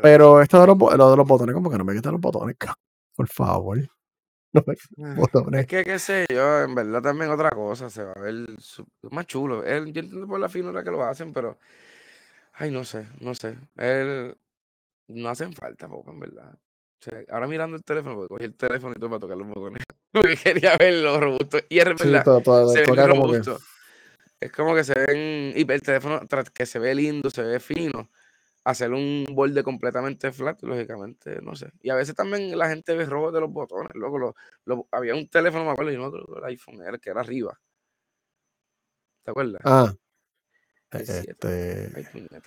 [0.03, 2.57] Pero esto de los, lo de los botones, como que no me quitan los botones,
[3.15, 3.79] por favor.
[4.55, 5.63] No me botones.
[5.63, 8.47] Es que, qué sé yo, en verdad también otra cosa, se va a ver
[9.11, 9.65] más chulo.
[9.65, 11.59] Él, yo entiendo por la finura que lo hacen, pero,
[12.53, 13.59] ay, no sé, no sé.
[13.75, 14.37] Él,
[15.09, 16.57] no hacen falta, poco, en verdad.
[17.31, 19.83] Ahora mirando el teléfono, porque cogí el teléfono y todo para tocar los botones.
[20.13, 21.65] Porque quería ver los robustos.
[21.69, 22.25] Y es verdad,
[22.73, 23.63] se ven robustos.
[24.39, 25.53] Es como que se ven.
[25.57, 28.11] Y el teléfono, tras que se ve lindo, se ve fino.
[28.63, 31.71] Hacer un borde completamente flat, lógicamente, no sé.
[31.83, 33.91] Y a veces también la gente ve robos de los botones.
[33.95, 37.59] Luego lo, había un teléfono, me acuerdo, y no el iPhone, era que era arriba.
[39.25, 39.61] ¿Te acuerdas?
[39.65, 39.93] Ah.
[40.93, 41.87] Este.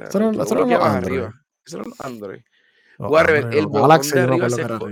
[0.07, 1.33] Eso no, arriba.
[1.65, 1.83] Eso
[2.99, 3.53] Android.
[3.53, 4.49] el botón de arriba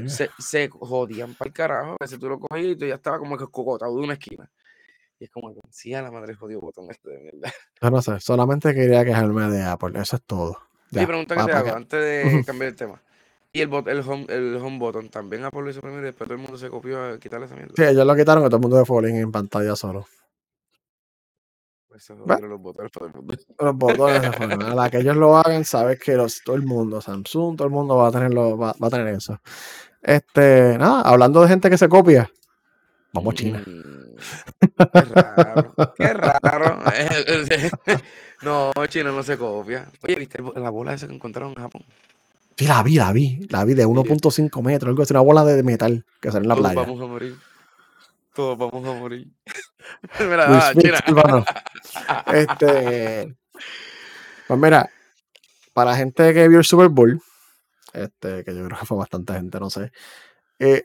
[0.07, 1.91] se, se, jodían para el carajo.
[1.93, 4.49] A veces tú lo cogías y tú ya estaba como que cocotado de una esquina.
[5.19, 7.53] Y es como que sí, a la madre jodido botón este de mierda.
[7.81, 10.57] Yo no sé, solamente quería quejarme de Apple, eso es todo.
[10.91, 13.01] y pregunta que te hago antes de cambiar el tema.
[13.53, 16.27] Y el, bot, el, home, el home button también Apple lo hizo primero y después
[16.27, 17.73] todo el mundo se copió a quitarle esa mierda.
[17.73, 20.05] Sí, ellos lo quitaron y todo el mundo de falling en pantalla solo.
[22.09, 23.35] Los botones para el mundo.
[23.59, 27.55] Los botones A la que ellos lo hagan, sabes que los, todo el mundo, Samsung,
[27.55, 29.39] todo el mundo va a tenerlo, va, va, a tener eso.
[30.01, 32.29] Este, nada, hablando de gente que se copia,
[33.13, 33.63] vamos a China.
[33.65, 34.15] Mm,
[34.77, 36.79] qué raro, qué raro.
[38.43, 39.87] no, China no se copia.
[40.03, 41.83] Oye, ¿viste la bola esa que encontraron en Japón?
[42.57, 45.61] Sí, la vi, la vi, la vi de 1.5 metros, algo así, una bola de
[45.63, 46.81] metal que sale en la playa.
[46.81, 47.35] Vamos a morir.
[48.35, 49.31] Todos vamos a morir.
[50.19, 50.99] mira, ah, China.
[52.33, 53.33] este,
[54.45, 54.89] pues mira,
[55.73, 57.21] para la gente que vio el Super Bowl,
[57.93, 59.89] este, que yo creo que fue bastante gente, no sé,
[60.59, 60.83] eh,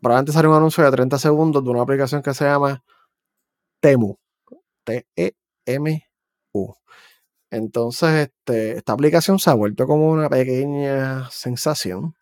[0.00, 2.82] probablemente salió un anuncio de 30 segundos de una aplicación que se llama
[3.80, 4.16] Temu.
[4.84, 6.74] T-E-M-U.
[7.50, 12.14] Entonces, este, esta aplicación se ha vuelto como una pequeña sensación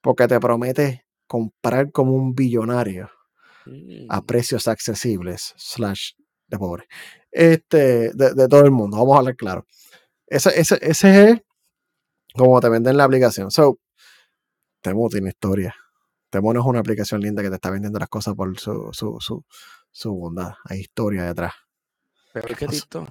[0.00, 3.10] porque te promete comprar como un billonario
[4.08, 4.26] a Mm.
[4.26, 6.12] precios accesibles, slash
[6.46, 6.86] de pobre,
[7.30, 9.66] este, de, de todo el mundo, vamos a hablar claro.
[10.26, 11.42] Ese, ese, ese es
[12.34, 13.50] como te venden la aplicación.
[13.50, 13.78] So,
[14.80, 15.74] Temu tiene historia.
[16.30, 19.18] Temu no es una aplicación linda que te está vendiendo las cosas por su, su,
[19.20, 19.44] su,
[19.90, 20.52] su bondad.
[20.64, 21.54] Hay historia detrás.
[22.32, 23.08] Peor que TikTok.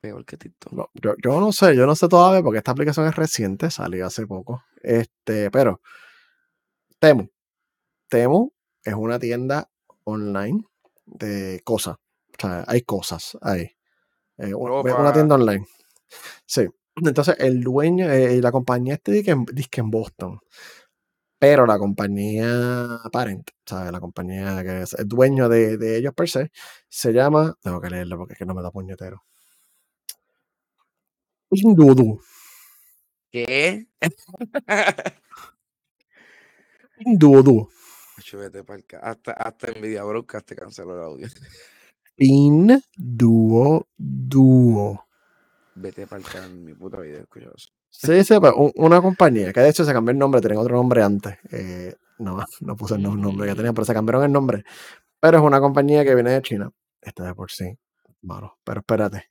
[0.00, 0.72] Peor que TikTok.
[0.72, 4.06] No, yo, yo no sé, yo no sé todavía porque esta aplicación es reciente, salió
[4.06, 4.62] hace poco.
[4.82, 5.80] Este, pero
[7.00, 7.28] Temu.
[8.08, 8.52] Temu
[8.84, 9.68] es una tienda
[10.04, 10.64] online
[11.06, 11.96] de cosas.
[11.96, 13.70] O sea, hay cosas ahí.
[14.38, 15.66] Eh, una, tienda online.
[16.46, 16.66] Sí.
[16.96, 20.40] Entonces, el dueño, eh, la compañía este dice en, dizque en Boston.
[21.38, 23.92] Pero la compañía parent, ¿sabes?
[23.92, 26.50] La compañía que es el dueño de, de ellos per se,
[26.88, 27.54] se llama.
[27.62, 29.22] Tengo que leerlo porque es que no me da puñetero.
[31.50, 32.20] Pinduoduo.
[33.30, 33.86] ¿Qué?
[36.98, 37.68] Pinduoduo.
[38.32, 41.28] Vete ca- Hasta, hasta Nvidia Broadcast te canceló el audio.
[42.16, 43.86] Pinduoduo.
[45.76, 47.68] Vete para el canal, mi puta vida, escucha eso.
[47.90, 50.76] Sí, sí, pues, un- una compañía que de hecho se cambió el nombre, tenían otro
[50.76, 51.36] nombre antes.
[51.50, 54.64] eh, no, no puse el no- nombre que tenían, pero se cambiaron el nombre.
[55.20, 56.70] Pero es una compañía que viene de China.
[57.00, 57.76] Esta de por sí.
[58.22, 59.26] Malo, pero espérate.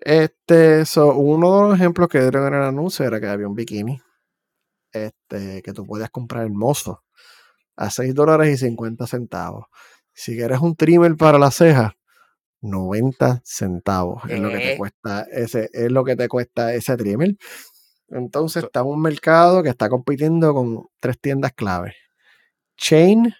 [0.00, 3.54] Este, so, uno de los ejemplos que dieron en el anuncio era que había un
[3.54, 4.00] bikini
[4.92, 7.04] este, que tú podías comprar hermoso
[7.80, 9.64] a 6 dólares y 50 centavos.
[10.12, 11.92] Si quieres un trimmer para las cejas,
[12.60, 14.76] 90 centavos es lo que te ¿Qué?
[14.76, 17.36] cuesta ese, es lo que te cuesta ese trimmer.
[18.08, 21.94] Entonces está en un mercado que está compitiendo con tres tiendas clave.
[22.76, 23.32] Chain,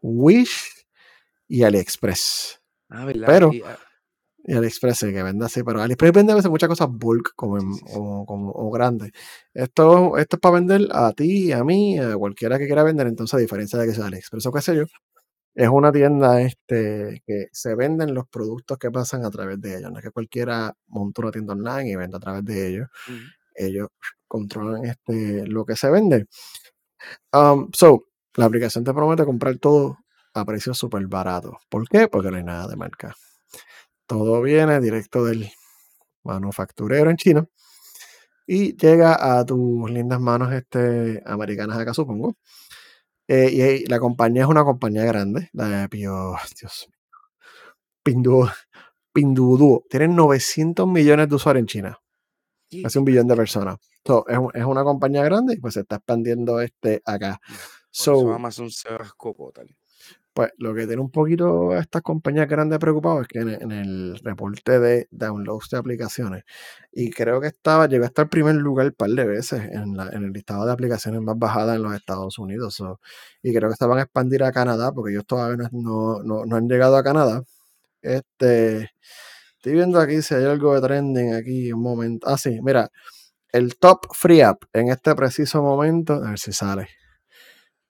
[0.00, 0.86] Wish
[1.48, 2.60] y AliExpress.
[2.88, 3.26] Ah, ¿verdad?
[3.26, 3.50] Pero-
[4.44, 7.58] Y, AliExpress sí, que vende así, pero AliExpress vende a veces muchas cosas bulk como,
[7.58, 7.84] en- sí.
[7.84, 9.12] como, o grandes.
[9.54, 13.06] Esto, esto es para vender a ti, a mí, a cualquiera que quiera vender.
[13.06, 14.84] Entonces, a diferencia de que sea AliExpress o qué sé yo,
[15.54, 19.92] es una tienda este, que se venden los productos que pasan a través de ellos.
[19.92, 22.88] No es que cualquiera monte una tienda online y venda a través de ellos.
[23.06, 23.14] mm,
[23.56, 23.88] Ellos
[24.28, 26.26] controlan este, lo que se vende.
[27.32, 29.98] Um, so, la aplicación te promete comprar todo
[30.34, 31.56] a precios súper baratos.
[31.68, 32.08] ¿Por qué?
[32.08, 33.14] Porque no hay nada de marca.
[34.06, 35.50] Todo viene directo del
[36.24, 37.46] manufacturero en China
[38.46, 42.36] y llega a tus lindas manos este, americanas acá, supongo.
[43.28, 46.88] Eh, y la compañía es una compañía grande, la de Pio, Dios,
[48.02, 48.50] Pinduoduo.
[49.12, 49.84] Pinduoduo.
[49.88, 51.98] Tienen 900 millones de usuarios en China,
[52.82, 53.76] casi un billón de personas.
[54.04, 57.38] So, es, un- es una compañía grande y pues se está expandiendo este acá.
[57.46, 57.56] Por
[57.90, 59.66] So, eso Amazon se escopotar.
[60.34, 64.18] Pues lo que tiene un poquito a estas compañías grandes preocupados es que en, el
[64.24, 66.44] reporte de downloads de aplicaciones,
[66.90, 70.32] y creo que estaba, llegó hasta el primer lugar un par de veces en, el
[70.32, 72.82] listado de aplicaciones más bajadas en los Estados Unidos.
[73.42, 76.56] y creo que estaban a expandir a Canadá, porque ellos todavía no, no- no- no
[76.56, 77.42] han llegado a Canadá.
[78.02, 78.90] Este,
[79.56, 82.28] estoy viendo aquí si hay algo de trending aquí, un momento.
[82.28, 82.90] Ah, sí, mira,
[83.52, 86.88] el top free app en este preciso momento, a ver si sale.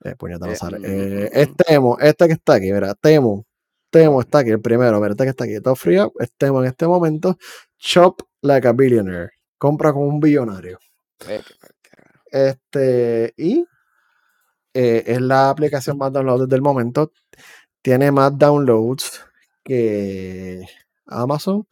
[0.04, 0.78] Eh, puñeta, no Eh, sale.
[0.78, 3.44] mm, Eh, mm, es Temo, este que está aquí, mira, Temo.
[3.90, 5.60] Temo está aquí, el primero, mira, este que está aquí.
[5.60, 7.36] Top free app, es Temo en este momento.
[7.78, 9.30] Shop like a billionaire.
[9.58, 10.78] Compra como un billonario.
[12.30, 13.64] Este, y
[14.74, 17.12] eh, es la aplicación más downloaded del momento.
[17.82, 19.20] Tiene más downloads
[19.62, 20.62] que
[21.06, 21.66] Amazon,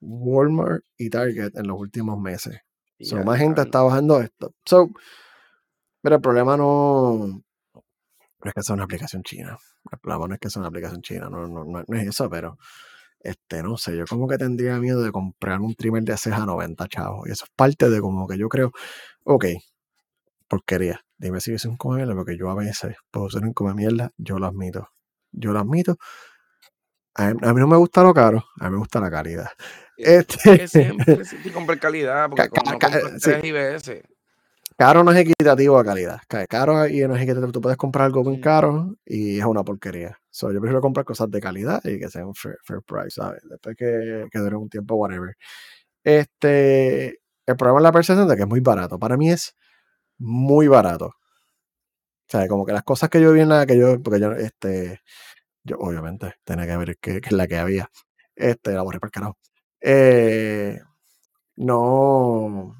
[0.00, 2.58] Walmart y Target en los últimos meses.
[2.98, 4.54] Y So, ya, más gente está bajando esto.
[4.64, 4.90] So,
[6.02, 7.42] pero el problema no,
[8.42, 9.56] no es que sea una aplicación china.
[10.02, 12.58] Problema no es que sea una aplicación china, no, no, no, no es eso, pero
[13.20, 16.46] este, no sé, yo como que tendría miedo de comprar un trimmer de ceja a
[16.46, 17.28] 90 chavos.
[17.28, 18.72] Y eso es parte de como que yo creo,
[19.24, 19.46] ok,
[20.48, 21.00] porquería.
[21.18, 24.10] Dime si es un come mierda, porque yo a veces puedo ser un come mierda,
[24.16, 24.88] yo lo admito.
[25.32, 25.96] Yo lo admito.
[27.14, 29.48] A mí, a mí no me gusta lo caro, a mí me gusta la calidad.
[29.96, 33.30] Es Este, que siempre que comprar calidad, porque Ca- ca- no ca- compras sí.
[33.48, 34.02] IBS.
[34.80, 36.20] Caro no es equitativo a calidad.
[36.28, 37.52] Ca- Caro y no es equitativo.
[37.52, 38.42] Tú puedes comprar algo bien Mm.
[38.42, 40.16] caro y es una porquería.
[40.30, 43.42] So, yo prefiero comprar cosas de calidad y que sean fair, fair price, ¿sabes?
[43.48, 45.34] Después que, que dure un tiempo, whatever.
[46.04, 48.98] Este, el problema es la percepción de que es muy barato.
[48.98, 49.54] Para mí es
[50.18, 51.06] muy barato.
[51.08, 51.14] O
[52.28, 55.00] sea, como que las cosas que yo vi en la que yo, porque yo, este,
[55.64, 57.90] yo obviamente tenía que ver que, que es la que había.
[58.36, 59.38] Este, la borré para el carajo.
[59.82, 60.80] Eh,
[61.56, 62.79] no,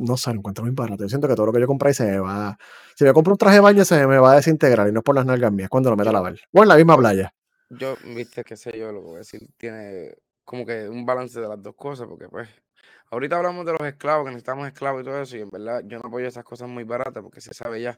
[0.00, 1.04] no sé, lo encuentro muy barato.
[1.04, 2.58] Yo siento que todo lo que yo compré se me va.
[2.96, 5.04] Si me compro un traje de baño, se me va a desintegrar y no es
[5.04, 6.34] por las nalgas mías cuando lo meta a Yo- lavar.
[6.52, 7.32] O en la misma playa.
[7.68, 11.40] yo, viste, qué sé yo, lo que voy a decir, tiene como que un balance
[11.40, 12.48] de las dos cosas, porque pues,
[13.12, 15.98] ahorita hablamos de los esclavos, que necesitamos esclavos y todo eso, y en verdad yo
[16.00, 17.96] no apoyo esas cosas muy baratas, porque se sabe ya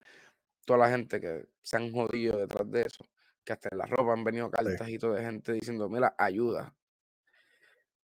[0.66, 3.04] toda la gente que se han jodido detrás de eso,
[3.44, 6.74] que hasta en la ropa han venido cartas y todo de gente diciendo, mira, ayuda.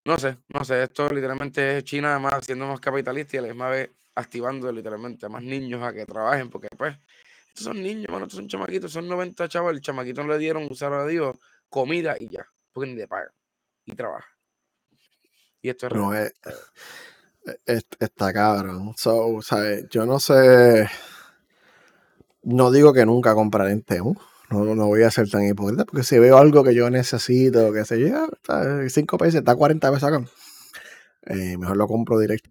[0.09, 3.47] No sé, no sé, esto literalmente es China además siendo más capitalista y a la
[3.49, 6.97] misma vez activando literalmente a más niños a que trabajen, porque pues,
[7.49, 10.93] estos son niños, estos son chamaquitos, son 90 chavos, el chamaquito no le dieron, usar
[10.93, 11.37] a Dios,
[11.69, 12.43] comida y ya,
[12.73, 13.29] porque ni le pagan
[13.85, 14.27] y trabaja.
[15.61, 16.33] Y esto es No, real.
[17.45, 18.95] es, es- está cabrón.
[18.97, 19.85] So, ¿sabes?
[19.91, 20.89] Yo no sé.
[22.41, 24.15] No digo que nunca compraré en Temu.
[24.49, 27.71] No, no, no voy a ser tan hipócrita, porque si veo algo que yo necesito,
[27.71, 30.25] que sé yo, está 5 pesos, está 40 pesos acá,
[31.27, 32.49] eh, mejor lo compro directo.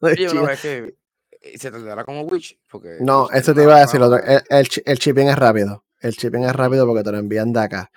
[0.00, 0.94] Oye, una vez que
[1.42, 2.26] eh, se tardará como
[2.70, 4.00] porque No, eso te iba a decir.
[4.00, 5.84] otro- El, el, el shipping es rápido.
[6.00, 7.90] El shipping es rápido porque te lo envían de acá.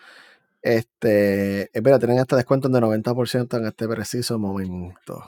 [0.61, 5.23] Este, espera, tienen este descuento de 90% en este preciso momento.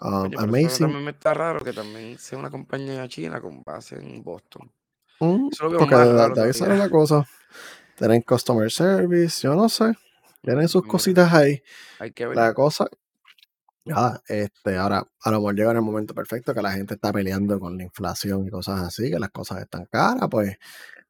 [0.00, 0.78] Um, Oye, amazing.
[0.86, 4.70] también me está raro que también sea una compañía china con base en Boston.
[5.20, 6.76] Mm, Eso lo veo porque más de, raro de ahí sale todavía.
[6.76, 7.26] la cosa.
[7.96, 9.94] Tienen customer service, yo no sé.
[10.42, 11.62] Tienen sus Mira, cositas ahí.
[11.98, 12.36] hay que ver.
[12.36, 12.86] La cosa.
[13.90, 17.10] Ah, este, ahora a lo mejor llega en el momento perfecto que la gente está
[17.12, 20.56] peleando con la inflación y cosas así, que las cosas están caras, pues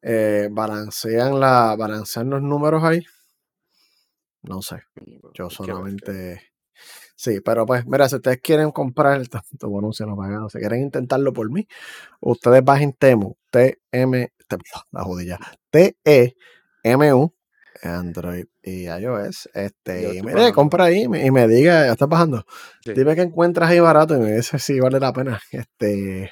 [0.02, 3.04] eh, balancean la, balancean los números ahí.
[4.42, 4.82] No sé.
[5.34, 6.40] Yo solamente.
[7.16, 10.82] Sí, pero pues, mira, si ustedes quieren comprar el tanto anuncio no pagado, si quieren
[10.82, 11.66] intentarlo por mí,
[12.20, 14.56] ustedes bajen Temu, T-M, T-
[14.92, 15.38] la jodilla,
[15.70, 17.34] T-E-M-U,
[17.82, 19.48] Android y iOS.
[19.54, 22.44] Este, y compra ahí y me, y me diga, ya estás bajando.
[22.84, 22.92] Sí.
[22.94, 25.40] Dime que encuentras ahí barato y me dice si vale la pena.
[25.52, 26.30] Este,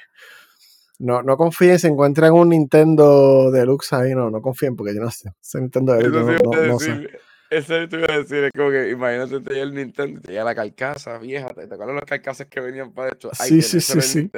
[0.99, 5.11] no, no confíen si encuentran un Nintendo Deluxe ahí, no, no confíen porque yo no
[5.11, 5.29] sé.
[5.41, 7.09] Ese Nintendo Deluxe, no, no- no sé.
[7.49, 8.43] Eso te iba a decir.
[8.43, 11.47] Es como que imagínate te llega el Nintendo, te llega la carcasa vieja.
[11.53, 13.31] ¿Te acuerdas las carcasas que venían para esto?
[13.39, 14.29] Ay, Sí, sí, sí, sí.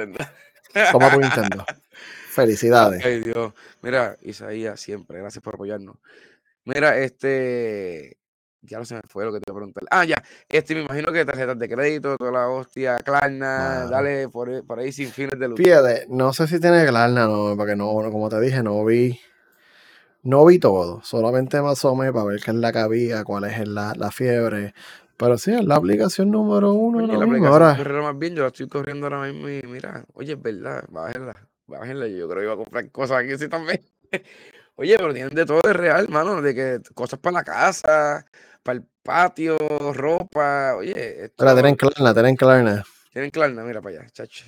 [0.92, 1.64] Toma tu Nintendo.
[2.30, 3.04] Felicidades.
[3.04, 3.52] Ay, Dios.
[3.82, 5.96] Mira, Isaías, siempre, gracias por apoyarnos.
[6.64, 8.16] Mira, este.
[8.62, 9.84] Ya no se me fue lo que te iba a preguntar.
[9.90, 10.22] Ah, ya.
[10.48, 13.90] Este, me imagino que tarjetas de crédito, toda la hostia, Klarna, Claro.
[13.90, 15.64] dale por, ahí- por ahí sin fines de lucro.
[15.64, 19.18] Fíjate, no sé si tiene Klarna, no, porque no, como te dije, no vi,
[20.22, 23.66] no vi todo, solamente me asomé para ver qué es la que había, cuál es
[23.66, 24.74] la, la fiebre,
[25.16, 28.42] pero sí, es la aplicación número uno Oye, la mismo, aplicación ahora, más bien, yo
[28.42, 32.44] la estoy corriendo ahora mismo y mira, oye, es verdad, bájenla, bájenla, yo creo que
[32.44, 33.80] iba a comprar cosas aquí sí también.
[34.76, 38.24] Oye, pero tienen de todo de real, mano, de que cosas para la casa,
[38.62, 39.56] para el patio,
[39.92, 44.44] ropa, oye, Mira, tienen Klarna, tienen Klarna, tienen Klarna, mira para allá, chacho.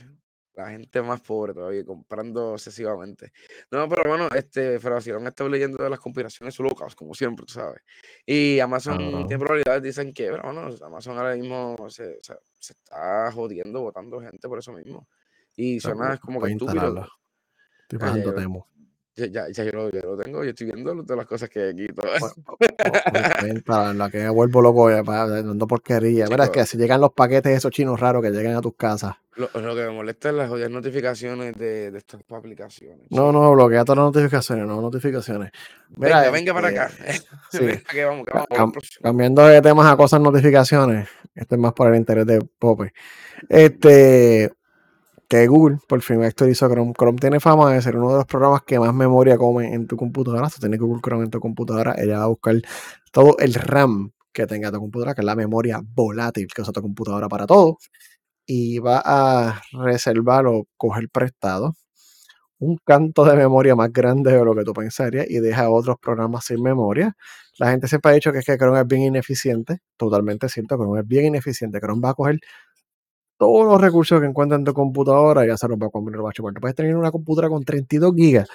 [0.54, 3.32] La gente más pobre todavía, comprando excesivamente.
[3.70, 7.82] No, pero bueno, este, Federación está leyendo de las conspiraciones locas, como siempre, tú sabes.
[8.26, 9.26] Y Amazon Cabrón.
[9.28, 14.20] tiene probabilidades, dicen que, bueno, bueno, Amazon ahora mismo se, se- se está jodiendo, votando
[14.20, 15.08] gente por eso mismo.
[15.56, 17.06] Y O sea, suena como que estúpido.
[17.88, 18.64] estoy Ah, yo, Temu,
[19.14, 21.60] ya, ya, ya yo, lo, yo lo tengo, yo estoy viendo todas las cosas que
[21.60, 21.84] hay aquí.
[21.84, 22.06] y todo.
[22.20, 22.56] voy, voy-
[22.88, 27.02] voy- voy a instalarlo, que me vuelvo loco dando porquería, mira, es que si llegan
[27.02, 30.30] los paquetes esos chinos raros que llegan a tus casas, lo, lo que me molesta
[30.30, 33.00] es las jodidas notificaciones de, de estas aplicaciones.
[33.10, 33.32] no, chico.
[33.32, 35.50] no, bloquea todas las notificaciones, no notificaciones,
[35.90, 36.90] Venga, venga para acá.
[37.04, 39.02] este, sí, Venga, que vamos, que Ca- vamos por el cam- próximo.
[39.02, 42.92] Cambiando de temas a cosas notificaciones, esto es más por el interés de Pope.
[43.48, 44.50] Este,
[45.32, 46.92] que Google por fin actualizó Chrome.
[46.92, 49.96] Chrome tiene fama de ser uno de los programas que más memoria come en tu
[49.96, 50.50] computadora.
[50.50, 52.56] Si tienes Google Chrome en tu computadora, ella va a buscar
[53.12, 56.82] todo el RAM que tenga tu computadora, que es la memoria volátil que usa tu
[56.82, 57.78] computadora para todo,
[58.46, 61.76] y va a reservar o coger prestado
[62.58, 66.44] un canto de memoria más grande de lo que tú pensarías y deja otros programas
[66.44, 67.16] sin memoria.
[67.58, 71.00] La gente siempre ha dicho que es que Chrome es bien ineficiente, totalmente cierto, Chrome
[71.00, 71.80] es bien ineficiente.
[71.80, 72.38] Chrome va a coger
[73.42, 76.14] todos los recursos que encuentra en tu computadora y ya se los va a comer,
[76.14, 76.54] lo va a chupar.
[76.54, 78.48] Tú puedes tener una computadora con 32 gigas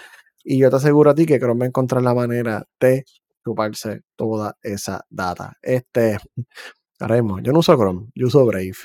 [0.46, 3.04] y yo te aseguro a ti que Chrome va a encontrar la manera de
[3.44, 5.58] chuparse toda esa data.
[5.62, 6.18] Este,
[7.02, 8.78] ahora mismo, yo no uso Chrome, yo uso Brave.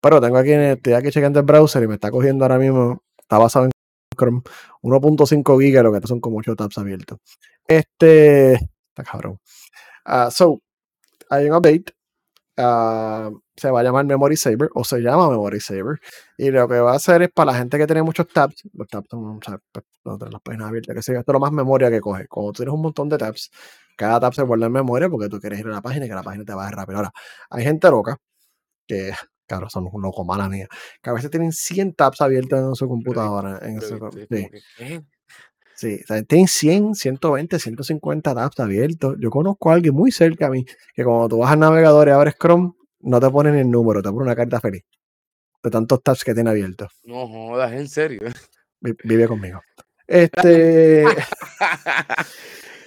[0.00, 3.38] Pero tengo aquí, estoy aquí checando el browser y me está cogiendo ahora mismo, está
[3.38, 3.70] basado en
[4.18, 4.42] Chrome,
[4.82, 7.20] 1.5 gigas, lo que son como 8 tabs abiertos.
[7.68, 9.38] Este, está cabrón.
[10.04, 10.60] Ah, so,
[11.30, 11.94] hay un update.
[12.56, 16.00] Ah, se va a llamar Memory Saver o se llama Memory Saver.
[16.38, 18.88] Y lo que va a hacer es para la gente que tiene muchos tabs, los
[18.88, 21.90] tabs son, o sea, pues, no las páginas abiertas, que esto es lo más memoria
[21.90, 22.26] que coge.
[22.28, 23.50] Cuando tú tienes un montón de tabs,
[23.96, 26.14] cada tab se guarda en memoria porque tú quieres ir a la página y que
[26.14, 26.98] la página te vaya rápido.
[26.98, 27.12] Ahora,
[27.50, 28.18] hay gente loca
[28.86, 29.12] que,
[29.46, 30.68] claro, son un loco mala mía,
[31.02, 33.58] que a veces tienen 100 tabs abiertas en su computadora.
[33.62, 33.96] En su,
[34.30, 35.00] y es sí.
[35.76, 39.16] Sí, o sea, tienen 100, 120, 150 tabs abiertos.
[39.20, 40.64] Yo conozco a alguien muy cerca a mí
[40.94, 44.08] que cuando tú vas al navegador y abres Chrome, no te ponen el número, te
[44.08, 44.82] ponen una carta feliz
[45.62, 46.92] de tantos tabs que tiene abiertos.
[47.04, 48.20] No jodas, en serio.
[48.80, 49.60] Vive conmigo.
[50.08, 51.04] Este.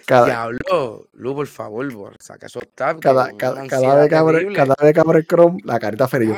[0.05, 3.01] cada, Diablo, Lu, por favor, saca esos tabs.
[3.01, 6.33] Cada, cada, cada, vez que abre, cada vez que abre Chrome, la carita feliz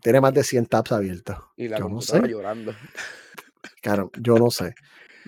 [0.00, 1.36] tiene más de 100 tabs abiertos.
[1.58, 2.26] Y la yo no sé.
[2.26, 2.74] llorando.
[3.82, 4.74] Claro, yo no sé.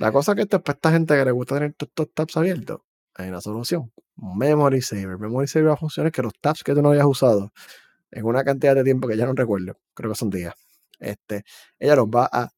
[0.01, 2.81] La cosa que para esta gente que le gusta tener estos tabs abiertos,
[3.15, 3.93] hay una solución.
[4.17, 5.19] Memory Saver.
[5.19, 7.53] Memory Saver va a funcionar que los tabs que tú no hayas usado
[8.11, 10.55] en una cantidad de tiempo que ya no recuerdo, creo que son días,
[10.99, 11.45] este,
[11.79, 12.49] ella los va a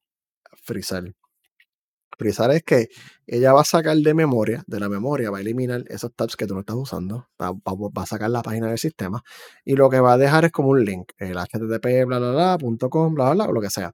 [0.62, 1.02] frizar.
[2.16, 2.88] Frizar es que
[3.26, 6.46] ella va a sacar de memoria, de la memoria, va a eliminar esos tabs que
[6.46, 7.52] tú no estás usando, va,
[8.02, 9.20] a sacar la página del sistema
[9.64, 12.58] y lo que va a dejar es como un link, el http bla bla bla,
[12.58, 13.92] punto com, bla bla bla, o lo que sea.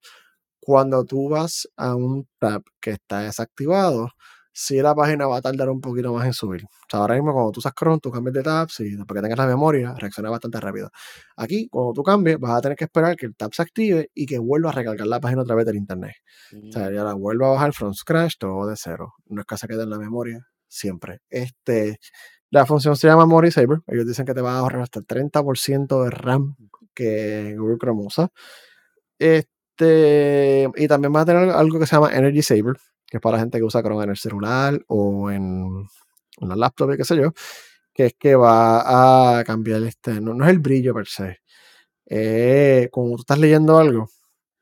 [0.69, 4.11] Cuando tú vas a un tab que está desactivado,
[4.53, 6.63] si la página va a tardar un poquito más en subir.
[6.63, 9.23] O sea, ahora mismo cuando tú usas Chrome, tú cambias de tabs y después que
[9.23, 10.91] tengas la memoria, reacciona bastante rápido.
[11.39, 14.27] Aquí, cuando tú cambies, vas a tener que esperar que el tab se active y
[14.27, 16.17] que vuelva a recargar la página otra vez del internet.
[16.53, 19.15] O sea, ya la vuelva a bajar from scratch, todo de cero.
[19.25, 21.21] No es que se quede en la memoria, siempre.
[21.31, 21.99] Este,
[22.51, 23.79] la función se llama Memory Saver.
[23.87, 26.57] Ellos dicen que te va a ahorrar hasta el 30% de RAM
[26.93, 28.29] que Google Chrome usa.
[29.19, 32.77] Este, y también va a tener algo que se llama Energy Saver,
[33.07, 35.87] que es para gente que usa Chrome en el celular o en
[36.41, 37.33] una laptop, qué sé yo,
[37.93, 41.39] que es que va a cambiar este, no, es el brillo per se.
[42.07, 44.09] Eh, como tú estás leyendo algo,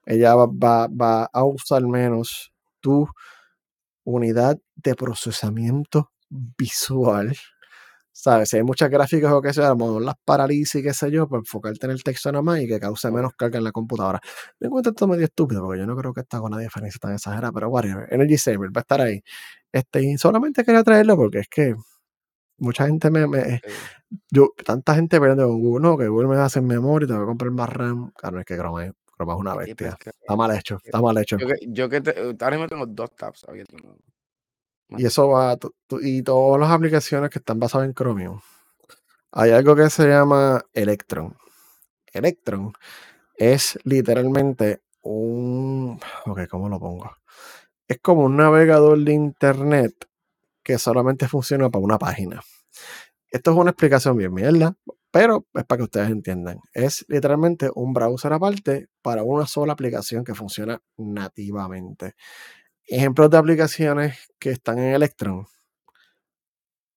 [0.04, 3.08] ella va, va, a usar menos tu
[4.04, 7.36] unidad de procesamiento visual
[8.26, 8.48] ¿Sabes?
[8.48, 11.28] Si hay muchas gráficas o qué sea, a lo mejor las parálisis, qué sé yo,
[11.28, 14.20] pues enfocarte en el texto nada más y que cause menos carga en la computadora.
[14.58, 17.12] Me encuentro esto medio estúpido porque yo no creo que esta con una diferencia tan
[17.12, 18.12] exagerada, pero whatever.
[18.12, 19.22] Energy Saver va a estar ahí.
[19.70, 21.76] Este, y solamente quería traerlo porque es que
[22.58, 23.28] mucha gente me.
[23.28, 23.60] me
[24.32, 27.22] yo, tanta gente perdiendo con Google, no, que Google me hace memoria y te voy
[27.22, 28.10] a comprar más RAM.
[28.16, 29.96] Claro, es que Chrome, Chrome es una bestia.
[30.04, 31.36] está mal hecho, está mal hecho.
[31.38, 33.80] Yo que, yo que te, ahora mismo tengo dos tabs abiertos.
[34.90, 35.58] Y eso va,
[36.00, 38.40] y todas las aplicaciones que están basadas en Chromium.
[39.32, 41.36] Hay algo que se llama Electron.
[42.12, 42.72] Electron
[43.36, 46.00] es literalmente un.
[46.26, 47.10] Ok, ¿cómo lo pongo?
[47.88, 50.08] Es como un navegador de internet
[50.62, 52.42] que solamente funciona para una página.
[53.30, 54.74] Esto es una explicación bien mierda,
[55.10, 56.60] pero es para que ustedes entiendan.
[56.72, 62.14] Es literalmente un browser aparte para una sola aplicación que funciona nativamente.
[62.86, 65.46] Ejemplos de aplicaciones que están en Electron.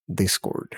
[0.06, 0.70] Discord.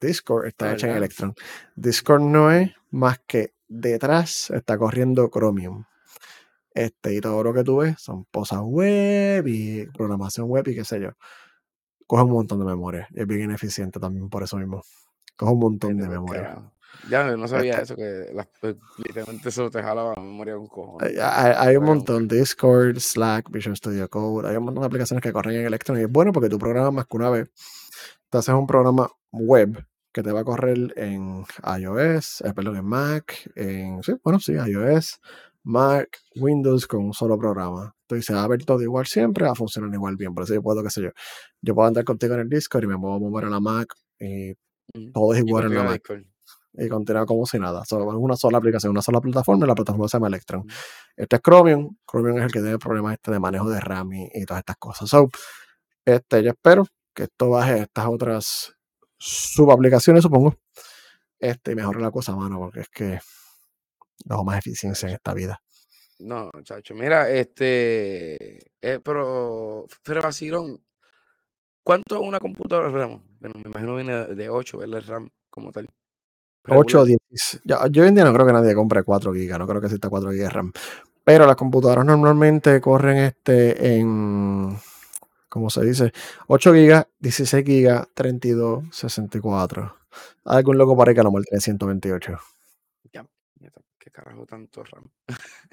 [0.00, 1.34] Discord está hecha en Electron.
[1.76, 5.84] Discord no es más que detrás está corriendo Chromium.
[6.74, 10.84] Este, y todo lo que tú ves son cosas web y programación web y qué
[10.84, 11.10] sé yo.
[12.06, 13.08] Coge un montón de memoria.
[13.14, 14.82] Es bien ineficiente también por eso mismo.
[15.36, 16.72] Coge un montón de memoria.
[17.08, 18.26] Ya no sabía eso, que
[18.60, 20.98] pues, literalmente eso te jalaba la memoria un cojón.
[21.02, 25.32] Hay, hay, un montón, Discord, Slack, Visual Studio Code, hay un montón de aplicaciones que
[25.32, 27.50] corren en Electron y es bueno porque tú programas más que una vez.
[28.30, 31.44] Te haces un programa web que te va a correr en
[31.78, 35.20] iOS, eh, perdón, en Mac, en, sí, bueno, sí, iOS,
[35.64, 37.94] Mac, Windows con un solo programa.
[38.02, 40.34] Entonces se va a ver todo igual siempre, va a funcionar igual bien.
[40.34, 41.10] Por eso yo puedo, qué sé yo,
[41.62, 44.52] yo puedo andar contigo en el Discord y me puedo mover a la Mac y
[44.94, 46.02] mm, todo es igual en la Mac
[46.74, 47.82] y continúa como si nada.
[47.82, 50.66] es una sola aplicación, una sola plataforma y la plataforma se llama Electron.
[51.16, 51.96] Este es Chromium.
[52.06, 55.08] Chromium es el que tiene problemas este de manejo de RAM y, todas estas cosas.
[55.08, 55.28] So,
[56.04, 58.74] este, yo espero que esto baje estas otras
[59.18, 60.56] subaplicaciones, supongo.
[61.38, 63.18] Este, y mejore la cosa, mano, porque es que
[64.24, 65.60] no más eficiencia en esta vida.
[66.20, 70.84] No, chacho, mira, este, eh, pero, pero vacilón,
[71.82, 73.22] ¿cuánto es una computadora RAM?
[73.40, 75.88] Bueno, me imagino viene de 8, el RAM como tal.
[76.68, 77.18] 8 o 10.
[77.64, 80.08] yo hoy en día no creo que nadie compre 4 GB, no creo que exista
[80.08, 80.72] 4 GB de RAM.
[81.24, 84.76] Pero las computadoras normalmente corren este en,
[85.48, 86.12] ¿cómo se dice?
[86.48, 89.96] 8 GB, 16 GB, 32, 64.
[90.44, 92.38] Hay algún loco para que lo muestre 128.
[93.12, 93.24] Ya,
[93.98, 95.04] qué carajo tanto RAM.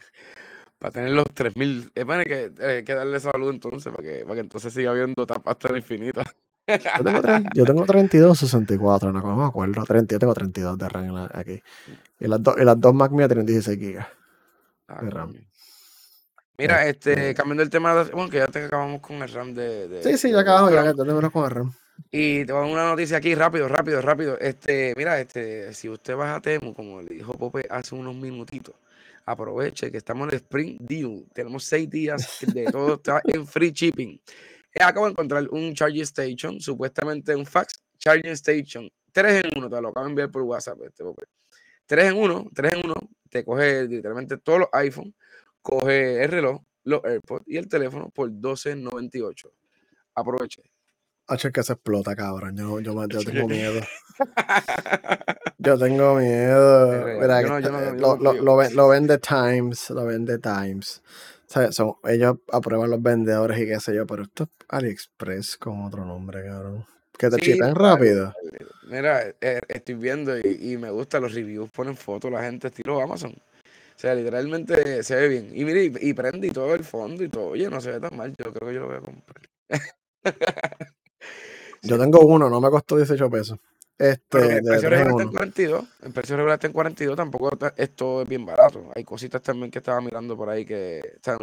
[0.80, 4.36] para tener los 3000, es bueno que, eh, que darle salud entonces, para que, para
[4.36, 6.22] que entonces siga habiendo tapas hasta el infinito.
[6.98, 9.84] Yo tengo, yo tengo 32, 64, no, me acuerdo.
[9.84, 11.62] 30, yo tengo 32 de RAM aquí.
[12.20, 14.06] Y las, y las dos Mac mías tienen 16 GB
[14.88, 15.34] ah, de RAM.
[16.58, 20.02] Mira, este, cambiando el tema, bueno, que ya te acabamos con el RAM de.
[20.04, 21.74] sí, sí, ya acabamos, ya tenemos con el RAM.
[22.12, 24.38] Y te voy a dar una noticia aquí, rápido, rápido, rápido.
[24.40, 28.76] Este, mira, este, si usted va a Temu, como le dijo Pope hace unos minutitos,
[29.26, 31.26] aproveche que estamos en el Spring Deal.
[31.34, 34.20] Tenemos seis días de todo está en free shipping.
[34.88, 39.82] Acabo de encontrar un charging station, supuestamente un fax charging station, 3 en 1, te
[39.82, 40.80] lo acabo de enviar por WhatsApp.
[40.84, 41.04] Este,
[41.86, 42.96] 3 en 1, 3 en 1,
[43.30, 45.14] te coge literalmente todos los iPhones,
[45.62, 49.52] coge el reloj, los AirPods y el teléfono por 12.98.
[50.16, 50.64] Aproveche.
[51.28, 52.58] H que se explota, cabrón.
[52.58, 53.82] Yo, yo, yo tengo miedo.
[55.60, 57.06] yo tengo miedo.
[57.20, 61.02] Mira, lo, lo, lo, lo, vende Times, lo vende Times.
[61.50, 66.06] Son, ellos aprueban los vendedores y qué sé yo, pero esto es AliExpress con otro
[66.06, 66.86] nombre, cabrón.
[67.18, 68.34] Que te sí, chipen rápido.
[68.88, 73.02] Mira, eh, estoy viendo y, y, me gusta los reviews, ponen fotos la gente estilo
[73.02, 73.32] Amazon.
[73.32, 75.52] O sea, literalmente se ve bien.
[75.54, 77.48] Y mire, y, y prende y todo el fondo y todo.
[77.48, 78.34] Oye, no se ve tan mal.
[78.38, 79.42] Yo creo que yo lo voy a comprar.
[81.82, 83.60] Yo tengo uno, no me costó 18 pesos.
[83.98, 85.86] Este, el precio regular está en 42.
[86.04, 87.18] El precio regular está en 42.
[87.18, 88.90] Tampoco esto es bien barato.
[88.96, 91.38] Hay cositas también que estaba mirando por ahí que están,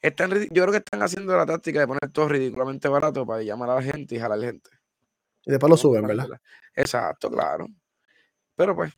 [0.00, 3.70] están, yo creo que están haciendo la táctica de poner todo ridículamente barato para llamar
[3.70, 4.70] a la gente y jalar a la gente.
[5.44, 6.28] Y después lo suben, ¿verdad?
[6.74, 7.68] Exacto, claro.
[8.56, 8.92] Pero pues,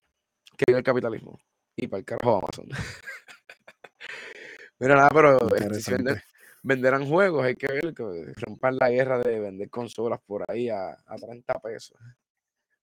[0.56, 1.38] que vive el capitalismo.
[1.76, 2.68] Y para el carajo Amazon.
[4.78, 5.38] Mira, nada, pero
[6.64, 10.96] venderán juegos, hay que ver, que romper la guerra de vender consolas por ahí a,
[11.06, 11.96] a 30 pesos.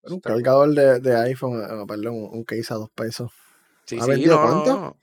[0.03, 3.31] un cargador de, de, iPhone, eh, perdón, un case a 2 pesos.
[3.85, 4.79] Sí, ¿Ha sí, vendido no, cuánto?
[4.79, 4.97] No.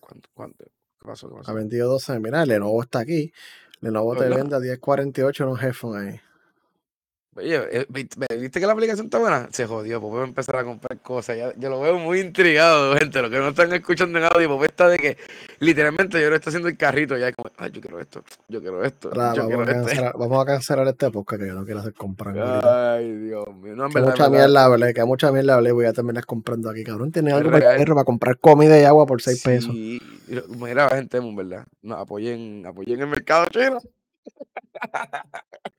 [0.00, 0.28] ¿Cuánto?
[0.34, 0.64] ¿Cuánto?
[0.64, 1.28] ¿Qué pasó?
[1.28, 1.50] ¿Qué pasó?
[1.50, 2.18] Ha vendido 12.
[2.18, 3.32] Mira, Lenovo está aquí.
[3.80, 6.20] Lenovo te vende a 10.48 en un headphone ahí.
[7.36, 9.48] Oye, eh, ¿viste que la aplicación está buena?
[9.52, 11.36] Se jodió, pues voy a empezar a comprar cosas.
[11.36, 13.20] Ya, yo lo veo muy intrigado, gente.
[13.20, 15.18] Los que no están escuchando en audio, pues está de que
[15.58, 17.16] literalmente yo lo estoy haciendo el carrito.
[17.18, 19.10] Ya como, ay, yo quiero esto, yo quiero esto.
[19.12, 20.18] Yo vamos, quiero a cancelar, este.
[20.18, 22.38] vamos a cancelar este podcast que yo no quiero hacer comprar.
[22.38, 23.76] Ay, Dios mío.
[23.76, 25.72] No, en que verdad, mucha mierda hablé, que mucha mierda hablé.
[25.72, 27.12] Voy a terminar comprando aquí, cabrón.
[27.12, 29.72] Tiene algo para el perro para comprar comida y agua por 6 pesos.
[29.74, 30.00] Sí,
[30.58, 31.66] mira, gente, en verdad.
[31.82, 33.78] No, apoyen, apoyen el mercado chino.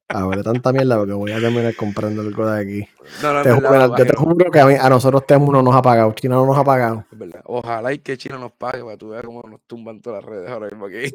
[0.10, 2.88] Hablé tanta mierda porque voy a terminar comprando algo de aquí.
[3.22, 5.76] No, no, Te juro, yo te juro que a, mí, a nosotros Temu no nos
[5.76, 6.14] ha pagado.
[6.14, 7.06] China no nos ha pagado.
[7.12, 7.42] Es verdad.
[7.46, 10.32] Ojalá y que China nos pague para que tú veas cómo nos tumban todas las
[10.32, 11.14] redes ahora mismo aquí.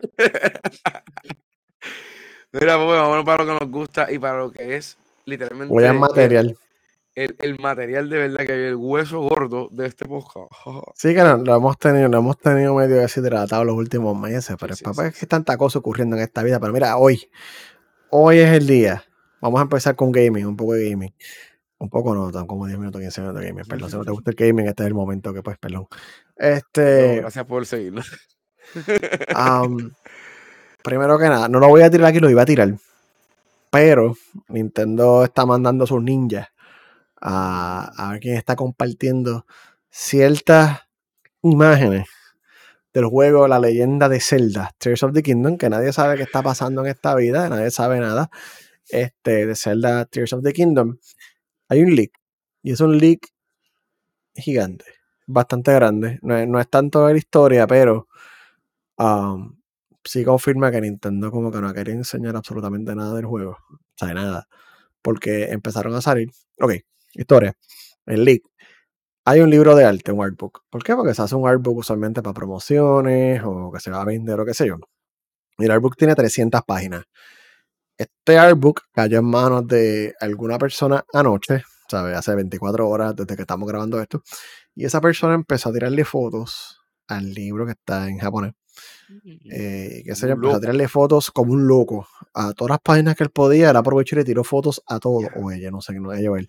[2.52, 5.84] Mira, pues vámonos para lo que nos gusta y para lo que es literalmente Voy
[5.84, 6.56] a material.
[7.14, 10.50] El, el material de verdad que hay, el hueso gordo de este podcast.
[10.94, 14.74] Sí, que no, lo hemos tenido, lo hemos tenido medio deshidratado los últimos meses, pero
[14.74, 16.60] Sí, papá, sí, es que tanta cosa ocurriendo en esta vida.
[16.60, 17.30] Pero mira, hoy,
[18.10, 19.04] hoy es el día.
[19.40, 21.14] Vamos a empezar con gaming, un poco de gaming.
[21.78, 23.64] Un poco no, tan como 10 minutos, 15 minutos de gaming.
[23.64, 25.86] Perdón, si no te gusta el gaming, este es el momento que pues, perdón.
[25.90, 25.96] No,
[26.36, 28.10] Este, gracias por seguirnos.
[29.34, 29.90] am,
[30.84, 32.74] primero que nada, no lo voy a tirar aquí, lo iba a tirar.
[33.70, 34.14] Pero
[34.48, 36.48] Nintendo está mandando sus ninjas
[37.20, 39.46] a, a ver quién está compartiendo
[39.90, 40.80] ciertas
[41.42, 42.06] imágenes
[42.92, 46.42] del juego La leyenda de Zelda, Tears of the Kingdom, que nadie sabe qué está
[46.42, 48.30] pasando en esta vida, nadie sabe nada
[48.88, 50.98] este, de Zelda Tears of the Kingdom.
[51.68, 52.12] Hay un leak,
[52.62, 53.28] y es un leak
[54.34, 54.84] gigante,
[55.26, 56.18] bastante grande.
[56.22, 58.08] No es, no es tanto de la historia, pero
[58.98, 59.56] um,
[60.04, 63.58] sí confirma que Nintendo como que no quería enseñar absolutamente nada del juego.
[63.70, 64.48] O sea, nada.
[65.02, 66.30] Porque empezaron a salir.
[66.60, 66.72] Ok,
[67.14, 67.54] historia.
[68.06, 68.42] El leak.
[69.24, 70.64] Hay un libro de arte, un artbook.
[70.70, 70.94] ¿Por qué?
[70.96, 74.46] Porque se hace un artbook usualmente para promociones o que se va a vender o
[74.46, 74.76] qué sé yo.
[75.58, 77.04] Y el artbook tiene 300 páginas.
[77.98, 82.16] Este artbook cayó en manos de alguna persona anoche, ¿sabes?
[82.16, 84.22] Hace 24 horas desde que estamos grabando esto.
[84.74, 88.54] Y esa persona empezó a tirarle fotos al libro que está en japonés.
[89.50, 93.24] Eh, yo, Un empezó a tirarle fotos como un loco a todas las páginas que
[93.24, 93.70] él podía.
[93.70, 95.28] Él aprovechó y le tiró fotos a todo.
[95.36, 96.46] O ella, no sé, no ella o él.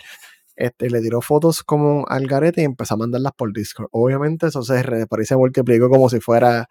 [0.61, 3.87] Este, le tiró fotos como al garete y empezó a mandarlas por Discord.
[3.89, 6.69] Obviamente eso se, ahí se multiplicó como si fuera,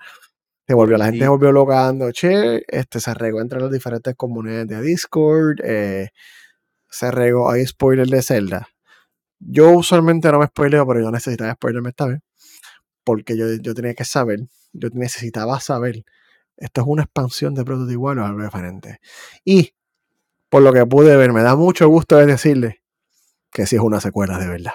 [0.65, 4.15] se volvió, la gente se volvió loca dando che, este, se regó entre las diferentes
[4.15, 6.11] comunidades de Discord, eh,
[6.89, 8.69] se regó, hay spoilers de Zelda.
[9.41, 12.21] Yo usualmente no me spoileo, pero yo necesitaba spoilerme esta vez,
[13.03, 14.39] porque yo, yo tenía que saber,
[14.73, 16.05] yo necesitaba saber,
[16.59, 19.01] esto es una expansión de Wild o algo diferente.
[19.45, 19.75] Y,
[20.49, 22.80] por lo que pude ver, me da mucho gusto de decirle
[23.53, 24.75] que sí es una secuela de verdad.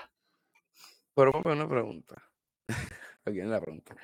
[1.14, 2.16] pero vamos a una pregunta.
[3.26, 3.96] Aquí en la pregunta.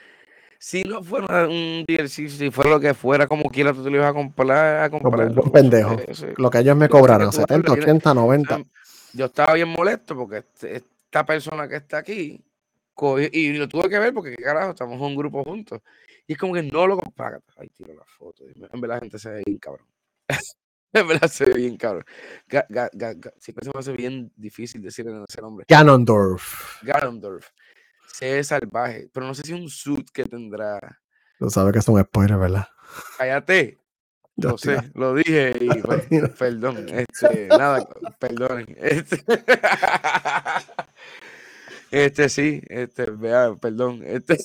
[0.58, 3.98] Si no fuera un DLC, si fuera lo que fuera, como quiera, tú te lo
[3.98, 5.98] ibas a comprar, a comprar un pendejo.
[6.14, 6.28] Sí.
[6.38, 8.56] Lo que ellos me cobraron, tú hablas, 70, tienes, 80, 90.
[8.56, 8.66] Sam,
[9.14, 12.44] yo estaba bien molesto porque este- esta persona que está aquí,
[13.32, 15.82] y lo tuve que ver porque, ¿qué carajo, estamos en un grupo juntos.
[16.28, 17.40] Y es como que no lo compara.
[17.58, 18.46] Ahí tiro la foto.
[18.48, 19.88] En verdad, la gente se ve bien cabrón.
[20.94, 22.04] En verdad se ve bien cabrón.
[22.50, 25.66] Ga- ga- ga- siempre se me hace bien difícil decir ese nombre.
[25.70, 26.82] Ganondorf.
[26.84, 27.48] Ganondorf.
[28.14, 30.80] Se ve salvaje, pero no sé si es un suit que tendrá.
[31.40, 32.68] Tú sabes que es un spoiler, ¿verdad?
[33.18, 33.78] Cállate.
[34.38, 36.08] Lo sé, lo dije y pues,
[36.40, 37.88] perdón, este, nada,
[38.18, 38.66] perdonen.
[38.80, 39.24] Este,
[41.92, 44.38] este sí, este, vea, perdón, este.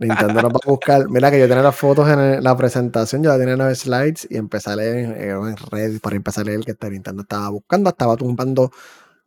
[0.00, 1.08] Nintendo nos va a buscar.
[1.08, 4.26] Mira que yo tenía las fotos en la presentación, yo la tenía en las slides
[4.30, 7.90] y empecé a leer en, Reddit para empezar a leer que este Nintendo estaba buscando,
[7.90, 8.70] estaba tumbando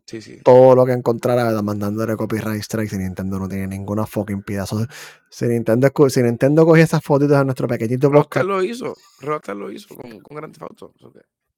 [0.06, 0.40] sí, sí.
[0.44, 4.86] todo lo que encontrara, mandándole copyright strikes y Nintendo no tiene ninguna fucking pedazo.
[5.30, 9.72] Si Nintendo, si Nintendo cogía esas fotitos de nuestro pequeñito Rockstar lo hizo, Rockstar lo
[9.72, 10.94] hizo con, con Grand Theft Auto.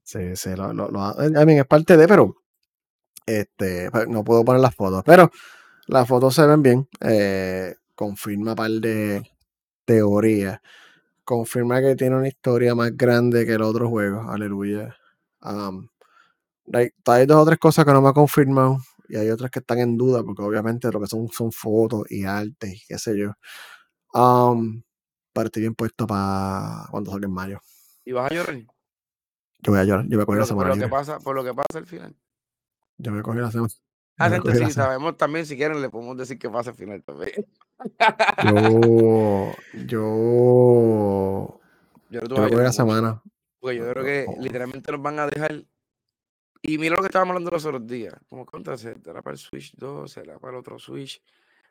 [0.04, 2.36] Sí, sí, lo, lo, lo, a mí es parte de, pero
[3.26, 5.32] este, pues, no puedo poner las fotos, pero
[5.88, 6.88] las fotos se ven bien.
[7.02, 7.74] Eh,
[8.04, 9.24] confirma par de
[9.86, 10.60] teorías.
[11.24, 14.30] Confirma que tiene una historia más grande que el otro juego.
[14.30, 14.96] Aleluya.
[15.42, 18.80] hay, dos o tres cosas que no me ha confirmado.
[19.08, 22.26] Y hay otras que están en duda, porque obviamente lo que son son fotos y
[22.26, 23.34] arte y qué sé yo.
[24.14, 24.82] Um,
[25.34, 27.60] pero estoy bien puesto para cuando salga en mayo.
[28.06, 28.56] ¿Y vas a llorar?
[29.60, 30.70] Yo voy a llorar, yo voy a coger la semana.
[30.70, 32.16] Por lo, que pasa, por lo que pasa al final.
[32.98, 33.74] Yo me cogí la semana.
[34.18, 37.46] Ah, gente, sí, sabemos también, si quieren, le podemos decir que pasa al final también.
[38.44, 39.52] Yo,
[39.88, 41.60] yo,
[42.10, 43.22] yo, me cogí la semana.
[43.60, 45.64] Porque yo creo que literalmente nos van a dejar.
[46.62, 48.14] Y mira lo que estábamos hablando los otros días.
[48.30, 51.22] Como cuánto será para el Switch 2, será para el otro Switch.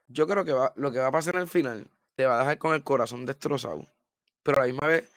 [0.09, 2.39] Yo creo que va, lo que va a pasar en el final te va a
[2.41, 3.87] dejar con el corazón destrozado.
[4.43, 5.11] Pero a la misma vez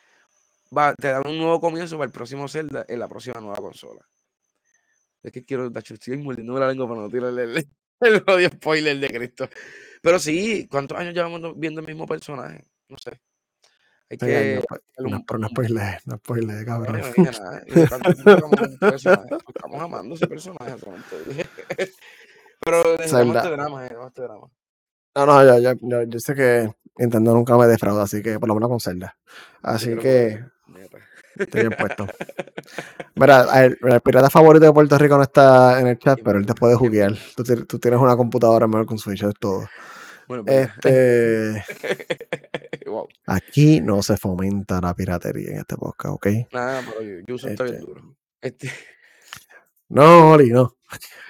[0.76, 4.08] va, te da un nuevo comienzo para el próximo Zelda en la próxima nueva consola.
[5.26, 7.68] Es que quiero, estoy mordiendo la lengua para no tirarle el,
[8.02, 9.50] el, odio spoiler de Cristo.
[10.02, 12.64] Pero sí, ¿cuántos años llevamos viendo el mismo personaje?
[12.88, 13.20] No sé.
[14.08, 14.64] Hay que.
[15.00, 17.02] No, pero no spoiler, no spoiler, cabrón.
[17.18, 17.64] No, no nada.
[19.48, 20.76] Estamos amando ese personaje.
[22.60, 24.48] Pero necesitamos este drama, eh, este drama.
[25.16, 26.70] No, no, yo, yo, yo, sé que
[27.00, 29.18] Nintendo nunca me defrauda, así que por lo menos con Zelda.
[29.64, 30.40] Así que.
[31.38, 32.08] Estoy bien puesto.
[33.16, 36.54] Mira, el, pirata favorito de Puerto Rico no está en el chat, pero él te
[36.54, 37.14] puede juguear.
[37.36, 39.68] Tú, tú, tienes una computadora mejor con Switch, es todo.
[40.28, 41.64] Bueno, pues, este.
[42.88, 43.08] wow.
[43.28, 46.28] Aquí no se fomenta la piratería en este podcast, ¿ok?
[46.52, 47.64] Nada, pero yo, uso este...
[47.64, 48.16] bien duro.
[48.42, 48.72] Este...
[49.90, 50.76] No, Oli, no.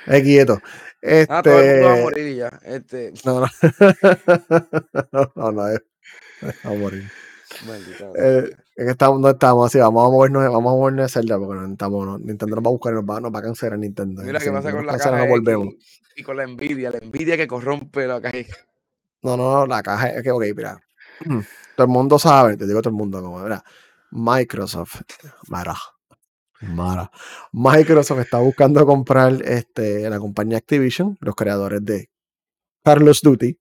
[0.07, 0.61] Es quieto.
[1.01, 1.33] Este...
[1.33, 2.59] Ah, todo el mundo va a morir ya.
[2.63, 3.13] Este...
[3.25, 3.47] No, no.
[5.11, 5.81] no, no, no, es,
[6.65, 7.03] va a morir.
[7.03, 7.24] Maldita,
[8.17, 11.37] eh, es que estamos, no estamos así, vamos a movernos, vamos a movernos de Zelda
[11.37, 13.79] porque no estamos, no, Nintendo nos va a buscar nos va, nos va a cancelar
[13.79, 14.23] Nintendo.
[14.23, 15.71] Mira qué pasa con la caja no
[16.15, 18.37] y con la envidia, la envidia que corrompe la caja.
[19.21, 20.79] No, no, la caja es que, ok, mira,
[21.75, 23.63] todo el mundo sabe, te digo todo el mundo, como, mira,
[24.11, 25.01] Microsoft,
[25.47, 25.75] Mara,
[26.61, 27.11] Mara,
[27.51, 32.09] Microsoft está buscando comprar este, la compañía Activision, los creadores de
[32.83, 33.57] Carlos Duty,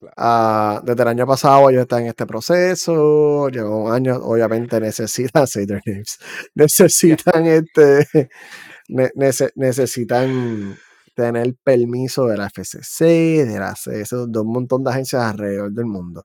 [0.00, 5.46] Uh, desde el año pasado ellos están en este proceso, llevan un año, obviamente necesitan,
[5.48, 6.18] say their names,
[6.54, 8.30] necesitan este,
[8.88, 9.10] ne
[9.56, 10.76] necesitan
[11.14, 15.86] tener permiso de la FCC, de la CS, de un montón de agencias alrededor del
[15.86, 16.24] mundo.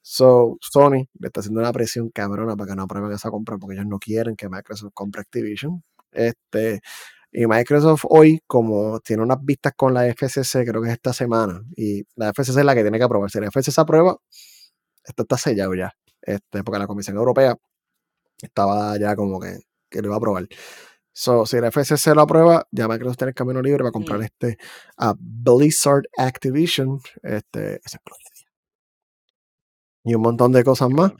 [0.00, 3.74] So, Sony le está haciendo una presión cabrona para que no aprueben esa compra porque
[3.76, 5.84] ellos no quieren que Microsoft compre Activision.
[6.10, 6.80] Este,
[7.32, 11.62] y Microsoft hoy, como tiene unas vistas con la FCC, creo que es esta semana,
[11.76, 13.30] y la FCC es la que tiene que aprobar.
[13.30, 14.16] Si la FCC aprueba,
[15.04, 15.92] esto está sellado ya.
[16.22, 17.56] Este, porque la Comisión Europea
[18.42, 19.58] estaba ya como que,
[19.88, 20.48] que lo iba a aprobar.
[21.12, 24.58] So, si la FCC lo aprueba, ya Microsoft tiene el camino libre para comprar este
[24.96, 27.80] a Blizzard Activision, este,
[30.04, 31.12] y un montón de cosas más.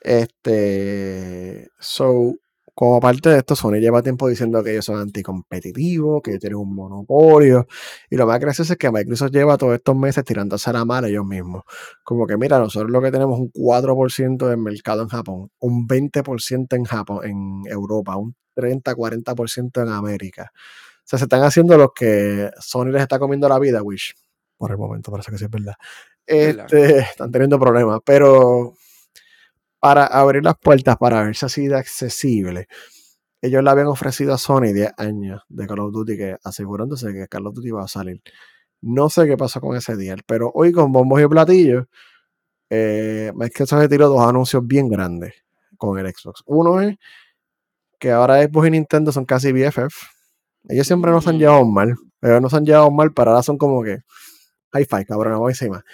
[0.00, 2.34] Este, so,
[2.74, 6.58] como parte de esto, Sony lleva tiempo diciendo que ellos son anticompetitivos, que ellos tienen
[6.58, 7.66] un monopolio.
[8.08, 11.08] Y lo más gracioso es que Microsoft lleva todos estos meses tirándose a la mala
[11.08, 11.64] ellos mismos.
[12.02, 15.86] Como que, mira, nosotros lo que tenemos es un 4% del mercado en Japón, un
[15.86, 20.50] 20% en Japón, en Europa, un 30-40% en América.
[20.54, 24.14] O sea, se están haciendo los que Sony les está comiendo la vida, Wish.
[24.56, 25.74] Por el momento, parece que sí es verdad.
[26.24, 28.74] Este, están teniendo problemas, pero
[29.82, 32.68] para abrir las puertas para ver si ha sido accesible.
[33.40, 37.26] Ellos le habían ofrecido a Sony 10 años de Call of Duty que asegurándose que
[37.26, 38.22] Call of Duty iba a salir.
[38.80, 41.86] No sé qué pasó con ese día, pero hoy con bombos y platillos,
[42.70, 45.34] eh, Microsoft se tiró dos anuncios bien grandes
[45.76, 46.44] con el Xbox.
[46.46, 46.96] Uno es
[47.98, 49.96] que ahora Xbox y Nintendo son casi BFF.
[50.68, 53.82] Ellos siempre nos han llevado mal, pero nos han llevado mal, pero ahora son como
[53.82, 53.98] que
[54.74, 55.84] hi-fi, cabrón, vamos encima.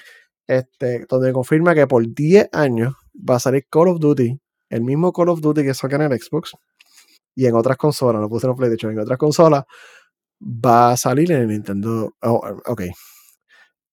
[0.46, 4.38] Este, donde confirma que por 10 años va a salir Call of Duty,
[4.70, 6.56] el mismo Call of Duty que sacan en el Xbox
[7.34, 9.64] y en otras consolas, no puse en PlayStation, en otras consolas
[10.40, 12.82] va a salir en el Nintendo, oh, ok,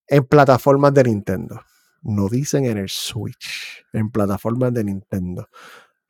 [0.07, 1.61] en plataformas de Nintendo.
[2.01, 5.49] No dicen en el Switch, en plataformas de Nintendo.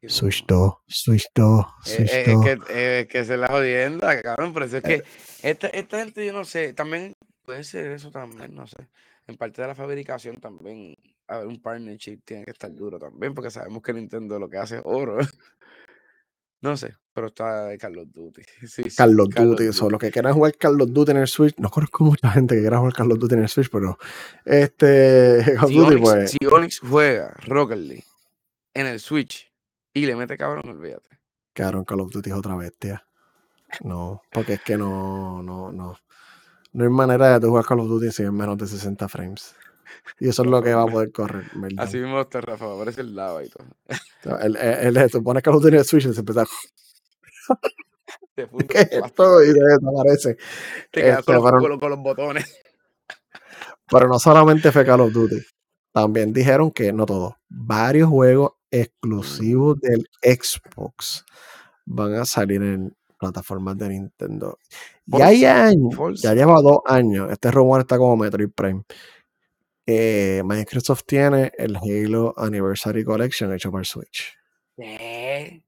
[0.07, 2.45] Switch 2, Switch 2, Switch Es, 2.
[2.45, 4.53] que, es que se la jodienda, cabrón.
[4.53, 5.03] Pero eso es que
[5.41, 8.88] esta, esta gente, yo no sé, también puede ser eso también, no sé.
[9.28, 10.95] En parte de la fabricación también,
[11.28, 14.57] a ver, un partnership tiene que estar duro también, porque sabemos que Nintendo lo que
[14.57, 15.17] hace es oro.
[16.61, 18.41] No sé, pero está Carlos Duty.
[18.65, 21.69] Sí, of Duty, eso, los que quieran jugar Call of Duty en el Switch, no
[21.69, 23.99] conozco mucha gente que quiera jugar Call of Duty en el Switch, pero
[24.45, 28.05] este Si Duty, Onyx, pues, si Onyx juega Rocket League
[28.73, 29.51] en el Switch
[29.93, 31.09] y le mete cabrón, olvídate.
[31.53, 33.05] cabrón, Call of Duty es otra bestia.
[33.84, 35.99] No, porque es que no, no, no.
[36.73, 39.55] No hay manera de jugar Call of Duty sin menos de 60 frames.
[40.19, 41.83] Y eso es lo que va a poder correr, ¿verdad?
[41.86, 43.65] Así mismo está Rafa, aparece el lava y todo.
[44.41, 46.45] Él, él, él- tú pones Call of Duty en el Switch y se empieza
[48.49, 49.43] funde ¿Qué es esto?
[49.43, 50.38] Y desaparece.
[50.91, 52.45] Te quedas Este, con, los, pero- con los- con los botones.
[53.88, 55.36] Pero no solamente fue Call of Duty.
[55.91, 61.23] También dijeron que, no todo, varios juegos exclusivos del Xbox
[61.86, 64.57] van a salir en plataformas de Nintendo.
[65.05, 66.27] Ya hay Forza, años, Forza.
[66.29, 67.31] ya lleva dos años.
[67.31, 68.81] Este rumor está como Metroid Prime.
[69.86, 74.33] Eh, Microsoft tiene el Halo Anniversary Collection hecho para el Switch.
[74.77, 75.61] Este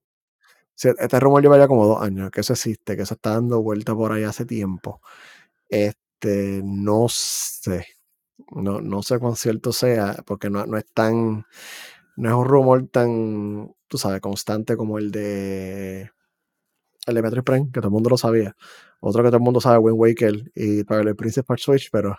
[1.20, 4.12] rumor lleva ya como dos años, que eso existe, que eso está dando vuelta por
[4.12, 5.02] ahí hace tiempo.
[5.70, 7.86] Este, no sé.
[8.52, 11.46] No, no sé cuán cierto sea, porque no, no es tan.
[12.16, 16.12] No es un rumor tan, tú sabes, constante como el de.
[17.08, 18.56] El de Metroid Prime, que todo el mundo lo sabía.
[19.00, 22.18] Otro que todo el mundo sabe, Wind Waker y Twilight Princess para Switch, pero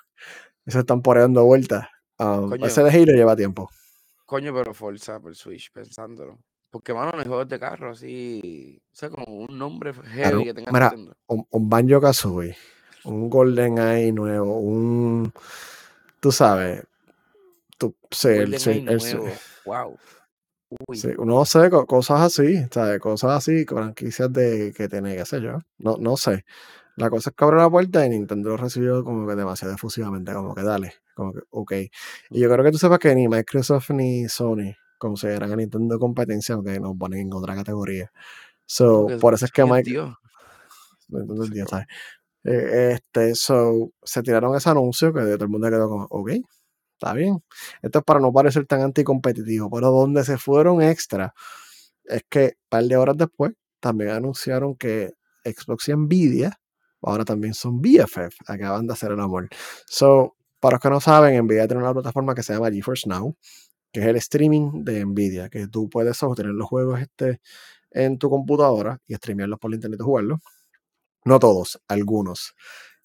[0.68, 1.86] esos están por ahí dando vueltas.
[2.18, 2.66] Um, Coño.
[2.66, 3.70] ese de Halo lleva tiempo.
[4.26, 6.38] Coño, pero Forza por Switch, pensándolo.
[6.70, 8.80] Porque, mano, no hay juegos de carro así.
[8.92, 10.92] O sea, como un nombre heavy Claro, que tenga mira,
[11.28, 12.54] un, un Banjo Kazooie,
[13.04, 15.32] un Golden Eye nuevo, un.
[16.20, 16.82] Tú sabes.
[17.78, 19.32] Tú, sí, el- Golden sí, Eye el- sí, nuevo.
[19.64, 19.98] Wow.
[20.86, 20.98] Uy.
[20.98, 23.00] sí, no sé, co- cosas así, ¿sabes?
[23.00, 25.60] Cosas así, franquicias de que tiene, qué sé yo.
[25.78, 26.44] No, no sé.
[26.98, 30.32] La cosa es que abre la puerta y Nintendo lo recibió como que demasiado efusivamente,
[30.32, 31.72] como que dale, como que, ok.
[32.30, 36.56] Y yo creo que tú sepas que ni Microsoft ni Sony consideran a Nintendo competencia,
[36.56, 38.10] aunque nos ponen en otra categoría.
[38.66, 40.18] So, Porque por eso es que bro.
[41.68, 41.86] ¿sabes?
[42.42, 46.30] Eh, este, so, se tiraron ese anuncio que todo el mundo quedó como, ok,
[46.94, 47.44] está bien.
[47.80, 51.32] Esto es para no parecer tan anticompetitivo, pero donde se fueron extra
[52.04, 55.12] es que un par de horas después también anunciaron que
[55.44, 56.58] Xbox y Nvidia
[57.02, 59.48] ahora también son BFF, acaban de hacer el amor.
[59.86, 63.36] So, para los que no saben, Nvidia tiene una plataforma que se llama GeForce Now,
[63.92, 67.40] que es el streaming de Nvidia, que tú puedes obtener los juegos este
[67.90, 70.40] en tu computadora y streamearlos por internet y jugarlos.
[71.24, 72.54] No todos, algunos.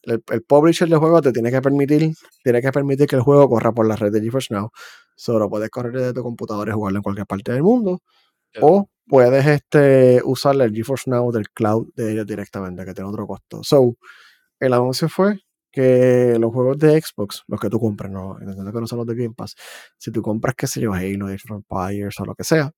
[0.03, 2.13] El, el publisher del juego te tiene que permitir,
[2.43, 4.71] tiene que permitir que el juego corra por la red de GeForce Now.
[5.15, 8.01] Solo puedes correr desde tu computadora y jugarlo en cualquier parte del mundo.
[8.61, 13.27] O puedes este, usar el GeForce Now del cloud de ellos directamente, que tiene otro
[13.27, 13.63] costo.
[13.63, 13.97] So,
[14.59, 15.39] el anuncio fue
[15.71, 19.07] que los juegos de Xbox, los que tú compres, no, entiendo que no son los
[19.07, 19.55] de Game Pass,
[19.97, 22.71] si tú compras, qué sé yo, Halo, Age of Empires o lo que sea,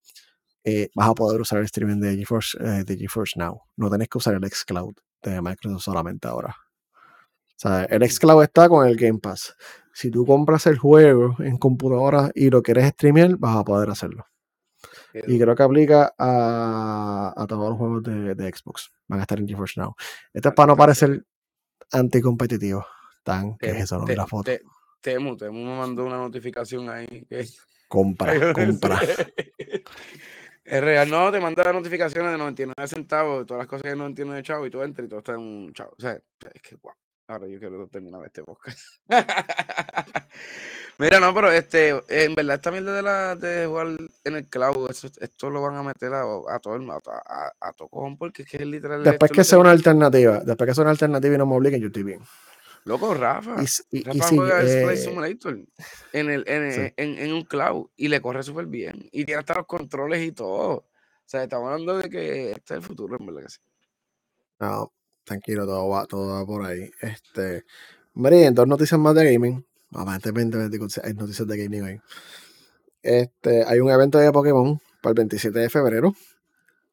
[0.63, 3.61] eh, vas a poder usar el streaming de GeForce, eh, de GeForce Now.
[3.76, 6.55] No tenés que usar el xCloud de Microsoft solamente ahora.
[7.49, 9.55] O sea, el xCloud está con el Game Pass.
[9.93, 14.26] Si tú compras el juego en computadora y lo quieres streamear, vas a poder hacerlo.
[15.28, 18.91] Y creo que aplica a, a todos los juegos de, de Xbox.
[19.07, 19.95] Van a estar en GeForce Now.
[20.34, 21.26] Esto es para no parecer
[21.91, 22.86] anticompetitivo.
[23.24, 24.43] Tan, que es eso, no vi la foto.
[24.43, 24.61] Te-
[25.01, 27.26] Temu, Temu me mandó una notificación ahí.
[27.30, 27.47] Que...
[27.88, 28.99] Compra, compra.
[30.63, 34.41] Es real, no, te manda notificaciones de 99 centavos, de todas las cosas de 99
[34.43, 35.93] chavos, y tú entras y todo está en un chavo.
[35.97, 36.95] O sea, es que guau.
[37.28, 38.80] Ahora yo quiero terminar este podcast.
[40.98, 43.88] Mira, no, pero este, en verdad esta mierda de la de jugar
[44.24, 47.52] en el cloud, eso- esto lo van a meter a, a todo el a, a,
[47.60, 49.04] a todo cojón, porque es que es literal.
[49.04, 51.88] Después que sea una alternativa, después que sea una alternativa y no me obliguen, yo
[51.88, 52.22] estoy bien.
[52.86, 53.56] Loco, Rafa.
[53.91, 55.60] Y, y- Rafa sí, juega el eh, Simulator
[56.14, 56.93] en, el, en, sí.
[56.96, 59.10] en, en un cloud y le corre súper bien.
[59.12, 60.70] Y tiene hasta los controles y todo.
[60.78, 60.86] O
[61.26, 63.60] sea, estamos hablando de que este es el futuro, en verdad que sí.
[64.60, 64.93] No,
[65.24, 66.89] tranquilo, todo va, todo va por ahí.
[67.02, 67.66] Este,
[68.14, 69.66] María, dos noticias más de gaming.
[69.92, 70.58] Aparentemente
[71.04, 72.02] hay noticias de gaming hoy.
[73.02, 76.14] Este, hay un evento de Pokémon para el 27 de febrero.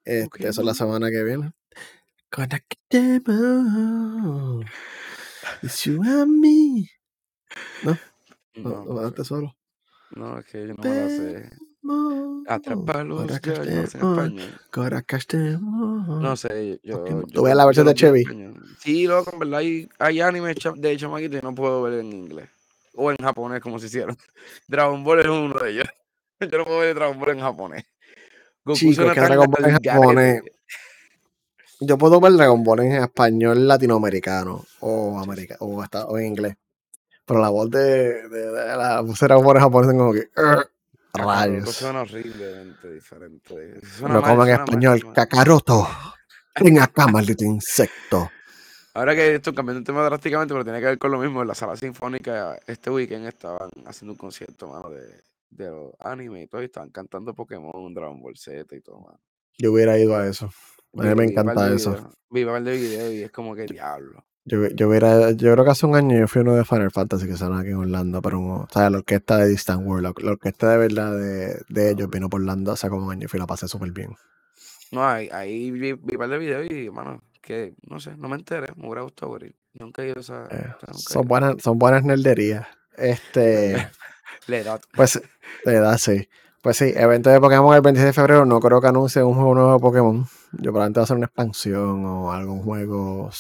[0.04, 1.52] Este, eso es la semana que viene.
[2.30, 4.64] Conectemos.
[5.62, 6.88] It's you and me.
[7.82, 7.98] No,
[8.56, 9.24] no, No, no, sé.
[9.24, 9.56] solo.
[10.10, 11.50] no, es que yo no la sé.
[11.82, 12.42] Yo
[13.04, 14.40] no sé en español.
[16.22, 17.06] No sé, yo.
[17.06, 18.24] Yo Tú ves la versión de los Chevy.
[18.80, 22.48] Sí, loco, en verdad hay, hay anime de chamaquito y no puedo ver en inglés.
[22.94, 24.16] O en japonés, como se hicieron.
[24.68, 25.88] Dragon Ball es uno de ellos.
[26.40, 27.84] Yo no puedo ver Dragon Ball en japonés.
[28.64, 30.34] Goku Chico, suena es que Dragon Ball en japonés.
[30.42, 30.52] garete.
[31.80, 36.54] Yo puedo ver Dragon Ball en español latinoamericano o, america, o, hasta, o en inglés.
[37.24, 40.12] Pero la voz de, de, de la voz de Dragon Ball en japonés es como
[40.12, 40.28] que.
[41.14, 41.70] Rayos.
[41.74, 43.80] suena horriblemente diferente.
[43.98, 45.00] Suena Lo mal, como en español.
[45.04, 45.12] mal.
[45.14, 45.88] Kakaroto.
[46.60, 48.30] Ven acá, maldito insecto.
[48.94, 51.48] Ahora que esto cambiando de tema drásticamente, pero tiene que ver con lo mismo, en
[51.48, 55.02] la sala sinfónica este weekend estaban haciendo un concierto, mano, de,
[55.50, 59.20] de los anime y todo, y estaban cantando Pokémon, Dragon Ball Z y todo, mano.
[59.58, 60.50] Yo hubiera ido a eso.
[60.98, 61.92] A mí me encanta eso.
[61.92, 64.24] videos, Vi par de videos y es como que diablo.
[64.44, 67.26] Yo, yo, hubiera, yo creo que hace un año yo fui uno de Final Fantasy
[67.26, 70.32] que son aquí en Orlando, pero o sea, la orquesta de Distant World, la, la
[70.32, 73.38] orquesta de verdad de, de ellos vino por Orlando hace como un año y fui
[73.38, 74.16] la pasé súper bien.
[74.90, 78.36] No, ahí, ahí vi, vi par de videos y, mano, que no sé, no me
[78.36, 79.54] enteré, me hubiera gustado ir.
[79.74, 80.44] Nunca he ido a esa.
[80.50, 82.66] Eh, o sea, son buenas, son buenas nerderías.
[82.96, 83.88] Este,
[84.46, 84.80] La edad.
[84.94, 85.20] pues,
[85.64, 86.28] edad sí.
[86.62, 88.44] Pues sí, evento de Pokémon el 26 de febrero.
[88.44, 90.24] No creo que anuncie un juego nuevo de Pokémon.
[90.52, 93.30] Yo probablemente va a ser una expansión o algún juego.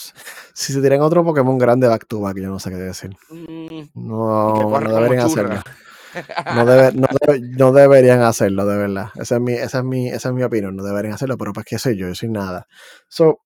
[0.54, 3.16] Si se tiran otro Pokémon grande back to back, yo no sé qué decir.
[3.30, 5.60] Mm, No, no deberían churra.
[5.60, 6.54] hacerlo.
[6.56, 9.10] No, debe- no, debe- no deberían hacerlo, de verdad.
[9.14, 10.74] Esa es, mi, esa, es mi, esa es mi opinión.
[10.74, 12.66] No deberían hacerlo, pero pues qué sé yo, yo soy nada.
[13.08, 13.38] So,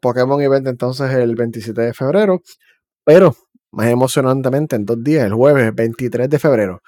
[0.00, 2.40] Pokémon Event entonces el 27 de febrero.
[3.04, 3.34] Pero,
[3.72, 6.80] más emocionantemente, en dos días, el jueves 23 de febrero,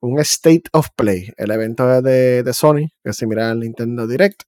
[0.00, 4.42] un State of Play, el evento de, de Sony, que se mira al Nintendo Direct.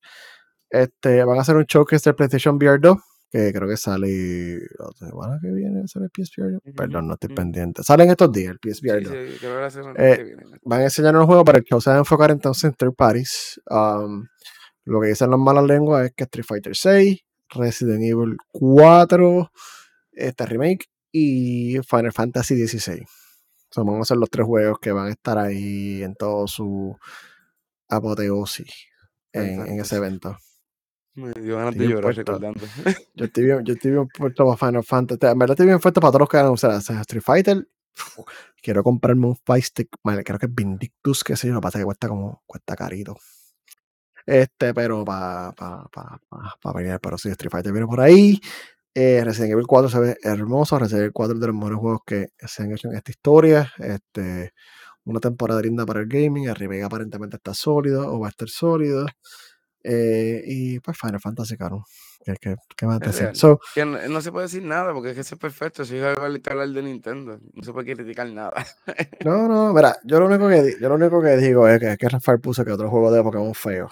[0.69, 2.97] Este, van a hacer un showcase del PlayStation VR 2,
[3.33, 6.61] que creo que sale la semana que viene, sale el PSVR 2.
[6.65, 7.35] Ujú, Perdón, no estoy ujú.
[7.35, 7.83] pendiente.
[7.83, 10.81] Salen estos días el PSVR Sí, 2 sí, creo que la semana Eh, que van
[10.81, 13.61] a enseñar un juego, pero el show se va a enfocar entonces en third parties.
[13.69, 14.27] Um,
[14.85, 17.21] lo que dicen las malas lenguas es que Street Fighter 6,
[17.51, 19.53] Resident Evil 4,
[20.13, 23.03] este remake y Final Fantasy 16.
[23.71, 26.97] So, van a ser los tres juegos que van a estar ahí en todo su
[27.89, 28.73] apoteosis
[29.33, 30.37] en, en ese evento.
[31.15, 32.33] Me dio ganas Estoy de llorar puesto.
[32.33, 32.61] recordando.
[33.15, 35.27] Yo estoy bien, yo estoy bien puesto para Final Fantasy.
[35.27, 37.69] En verdad estoy bien puesto para todos los que van a usar Street Fighter.
[38.63, 39.89] Quiero comprarme un Fight Stick.
[40.03, 41.55] Creo que es Vindictus, qué sé yo.
[41.55, 43.17] Lo que pasa es que cuesta como, cuesta carito.
[44.27, 47.01] Este, pero para pa, pa, pa, pa pelear.
[47.01, 48.41] Pero sí, Street Fighter viene por ahí.
[48.95, 50.79] Eh, Resident Evil 4 se ve hermoso.
[50.79, 53.73] Resident Evil 4 es de los mejores juegos que se han hecho en esta historia.
[53.79, 54.53] Este,
[55.05, 56.49] una temporada linda para el gaming.
[56.49, 59.07] El remake aparentemente está sólido o va a estar sólido.
[59.85, 61.85] Eh, y pues Final Fantasy, caro.
[62.25, 63.35] ¿Qué, qué, qué.
[63.35, 65.85] So, Que no, no se puede decir nada porque es que eso es perfecto.
[65.85, 68.65] Si es algo que hablar de Nintendo, no se puede criticar nada.
[69.25, 71.99] no, no, mira, yo lo único que, yo lo único que digo es que, es
[71.99, 73.91] que Rafael puso que otro juego de Pokémon feo.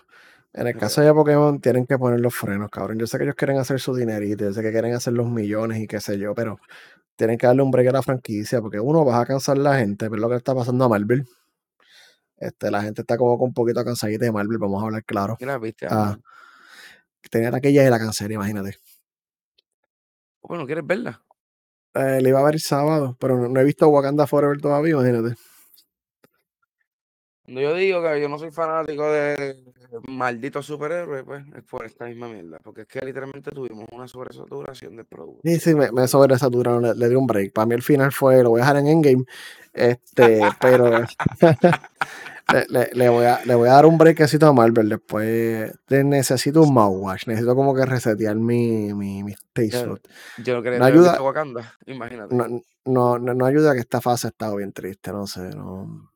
[0.52, 2.98] En el caso de Pokémon tienen que poner los frenos, cabrón.
[2.98, 5.78] Yo sé que ellos quieren hacer su dinerito, yo sé que quieren hacer los millones
[5.78, 6.58] y qué sé yo, pero
[7.16, 10.08] tienen que darle un break a la franquicia porque uno vas a cansar la gente,
[10.10, 11.26] pero lo que está pasando a Marvel.
[12.36, 15.36] Este, la gente está como con un poquito cansadita de Marvel, vamos a hablar claro.
[15.60, 16.16] Viste, Ah.
[17.30, 18.76] Tenía taquilla y la cancelé, imagínate.
[20.42, 21.22] Bueno, ¿quieres verla?
[21.94, 24.92] Eh, le iba a ver el sábado, pero no, no he visto Wakanda Forever todavía,
[24.92, 25.36] imagínate.
[27.48, 29.64] Cuando yo digo que yo no soy fanático de
[30.06, 32.58] malditos superhéroes, pues es por esta misma mierda.
[32.62, 35.40] Porque es que literalmente tuvimos una sobresaturación de productos.
[35.44, 37.54] Sí, sí, me, me sobresaturaron, le, le di un break.
[37.54, 39.24] Para mí el final fue, lo voy a dejar en Endgame,
[39.72, 40.90] este, pero
[42.52, 44.88] le, le- le voy a, le voy a dar un breakcito a Marvel.
[44.88, 49.86] Después de- necesito un mouthwash, necesito como que resetear mi, mi, mi taste
[50.38, 52.34] Yo, no quería No ayuda, Wakanda, imagínate.
[52.34, 52.46] no,
[52.86, 56.10] no, no, no ayuda que esta fase ha estado bien triste, no sé, no.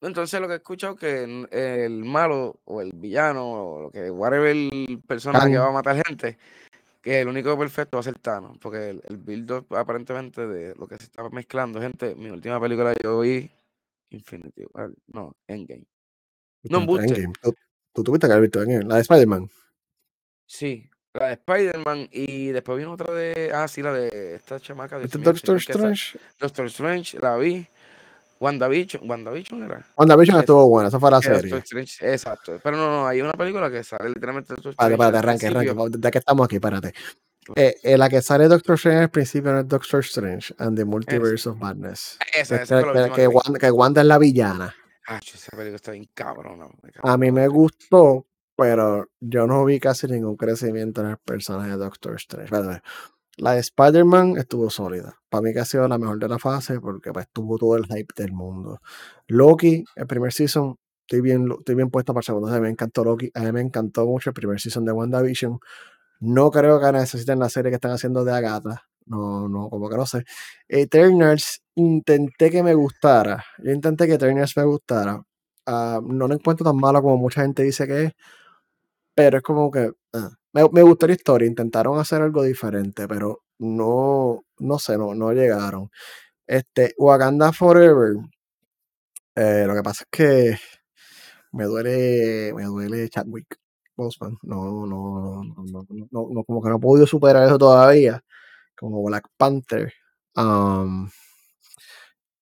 [0.00, 4.10] Entonces lo que he escuchado que n- el malo o el villano o lo que
[4.10, 4.54] whatever
[5.06, 6.38] persona que va a matar gente,
[7.02, 10.86] que el único perfecto va a ser Thanos, porque el, el build aparentemente de lo
[10.86, 13.50] que se estaba mezclando, gente, mi última película yo vi
[14.10, 15.86] Infinity War, no, Endgame.
[16.64, 16.80] No.
[16.98, 17.32] Endgame.
[17.42, 17.54] Tú,
[17.92, 19.48] tú tuviste que haber visto Endgame, la de Spider-Man.
[20.46, 24.98] Sí, la de Spider-Man y después vino otra de, ah, sí, la de esta chamaca,
[24.98, 26.18] Dios Este Doctor que Strange.
[26.38, 27.66] Doctor Strange, la vi,
[28.40, 29.86] WandaVision, WandaVision era.
[29.96, 31.64] WandaVision estuvo buena, esa fue la que Doctor serie.
[31.64, 32.60] Strange, exacto.
[32.62, 35.98] Pero no, no, hay una película que sale literalmente Doctor Strange al espérate, arranque, arranque.
[35.98, 36.56] ¿De qué estamos aquí?
[36.56, 36.94] Espérate.
[37.56, 40.84] Eh, eh, la que sale Doctor Strange al principio no es Doctor Strange and the
[40.84, 42.18] Multiverse of Madness.
[42.34, 43.26] esa, la que- que que.
[43.28, 44.74] Wanda, que Wanda es la villana.
[45.06, 46.42] Ah, esa película está bien cago
[47.02, 48.26] A mí me gustó,
[48.56, 52.54] pero yo no vi casi ningún crecimiento en el personaje de Doctor Strange.
[53.38, 55.16] La de Spider-Man estuvo sólida.
[55.30, 57.86] Para mí que ha sido la mejor de la fase porque pues, tuvo todo el
[57.86, 58.80] hype del mundo.
[59.28, 62.48] Loki, el primer season, estoy bien, estoy bien puesto para el segundo.
[62.48, 63.30] A mí me encantó Loki.
[63.34, 65.58] A mí me encantó mucho el primer season de WandaVision.
[66.20, 68.82] No creo que necesiten la serie que están haciendo de Agatha.
[69.06, 70.24] No, no, como que no sé.
[70.68, 73.44] Eternals, intenté que me gustara.
[73.58, 75.22] Yo intenté que Eternals me gustara.
[75.66, 78.12] ah, no lo encuentro tan malo como mucha gente dice que es,
[79.14, 83.42] pero es como que ah, me, me, gustó la historia, intentaron hacer algo diferente, pero
[83.58, 85.90] no, no sé, no, no llegaron.
[86.46, 88.16] Este, Wakanda Forever,
[89.34, 90.58] eh, lo que pasa es que
[91.52, 93.58] me duele, me duele Chadwick
[93.98, 98.24] Boseman, no, no, no, no, no, no, como que no he podido superar eso todavía,
[98.78, 99.92] como Black Panther.
[100.36, 101.10] Um,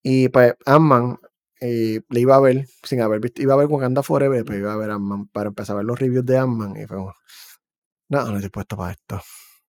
[0.03, 1.19] y pues Ant-Man
[1.61, 4.73] eh, le iba a ver, sin haber visto, iba a ver Wakanda Forever, pero iba
[4.73, 8.37] a ver Ant-Man para empezar a ver los reviews de Ant-Man y fue no, no
[8.37, 9.21] estoy puesto para esto.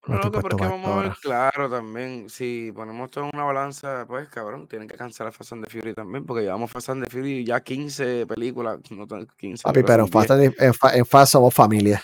[0.08, 4.28] No, loco, porque vamos a ver claro también, si ponemos todo en una balanza, pues
[4.30, 7.44] cabrón, tienen que cancelar Fast and the Fury también, porque llevamos Fast and the Fury
[7.46, 10.28] ya 15 películas, no tan 15, Papi, pero pero en son 10.
[10.28, 10.32] Fast,
[10.62, 12.02] and- en, Fa- en Fast somos familia.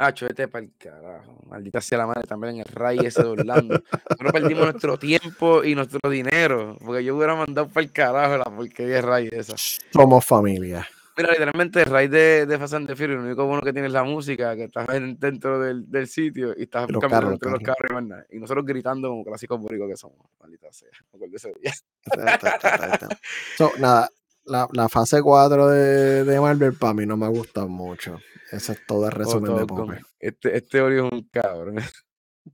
[0.00, 1.42] Ah, vete para el carajo.
[1.48, 3.82] Maldita sea la madre también en el Ray ese de Orlando.
[4.10, 6.76] Nosotros perdimos nuestro tiempo y nuestro dinero.
[6.84, 9.54] Porque yo hubiera mandado para el carajo la porquería de Ray esa.
[9.92, 10.86] Somos familia.
[11.18, 13.92] Mira, literalmente Ray de, de Fast and the Furious, lo único bueno que tiene es
[13.92, 17.60] la música, que estás en- dentro del, del sitio y estás los caminando entre los
[17.60, 17.90] carros.
[17.90, 18.24] y más nada.
[18.30, 20.18] Y nosotros gritando como clásicos bóricos que somos.
[20.40, 20.88] Maldita sea.
[21.12, 21.72] Me acuerdo de ese día.
[22.04, 23.08] Está- está- está- está- está.
[23.56, 24.08] So, nada,
[24.44, 28.18] la, la fase 4 de, de Marvel para mí no me gusta mucho.
[28.52, 29.66] Ese es todo el Oh, resumen de.
[29.66, 30.00] Pope.
[30.20, 31.76] Este, este es un cabrón.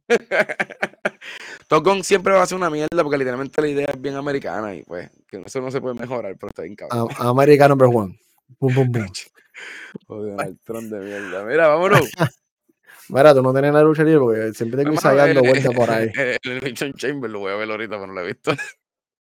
[1.68, 4.74] Top Gun siempre va a ser una mierda porque literalmente la idea es bien americana
[4.74, 7.08] y pues que eso no se puede mejorar, pero está bien cabrón.
[7.16, 8.18] A- number one.
[8.58, 9.12] Boom, boom, boom.
[10.06, 11.44] Joder, el tron de mierda.
[11.44, 12.00] Mira, vámonos.
[13.08, 16.10] Mira, tú no tienes la lucha libre porque siempre te ensayando el, vueltas por ahí.
[16.14, 18.52] el, el Elimination Chamber lo voy a ver ahorita, pero no lo he visto.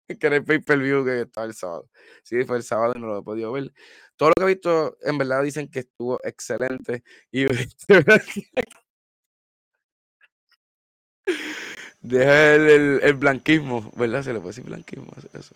[0.07, 1.89] que era el pay-per-view que estaba el sábado.
[2.23, 3.71] Sí, fue el sábado y no lo he podido ver.
[4.15, 7.03] Todo lo que he visto, en verdad, dicen que estuvo excelente.
[7.31, 7.45] Y
[12.01, 14.23] Deja el, el, el blanquismo, ¿verdad?
[14.23, 15.11] Se le puede decir blanquismo.
[15.33, 15.55] Eso.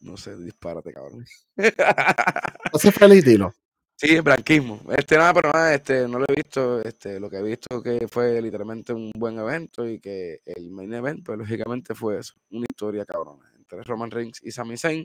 [0.00, 1.24] No sé, dispárate, cabrón.
[2.92, 3.52] Fue el estilo.
[3.96, 4.80] Sí, el blanquismo.
[4.96, 6.80] Este nada, pero nada, este, no lo he visto.
[6.82, 10.92] Este, lo que he visto que fue literalmente un buen evento y que el main
[10.94, 12.34] event, pues lógicamente fue eso.
[12.50, 15.04] Una historia cabrona entre Roman Reigns y Sami Zayn.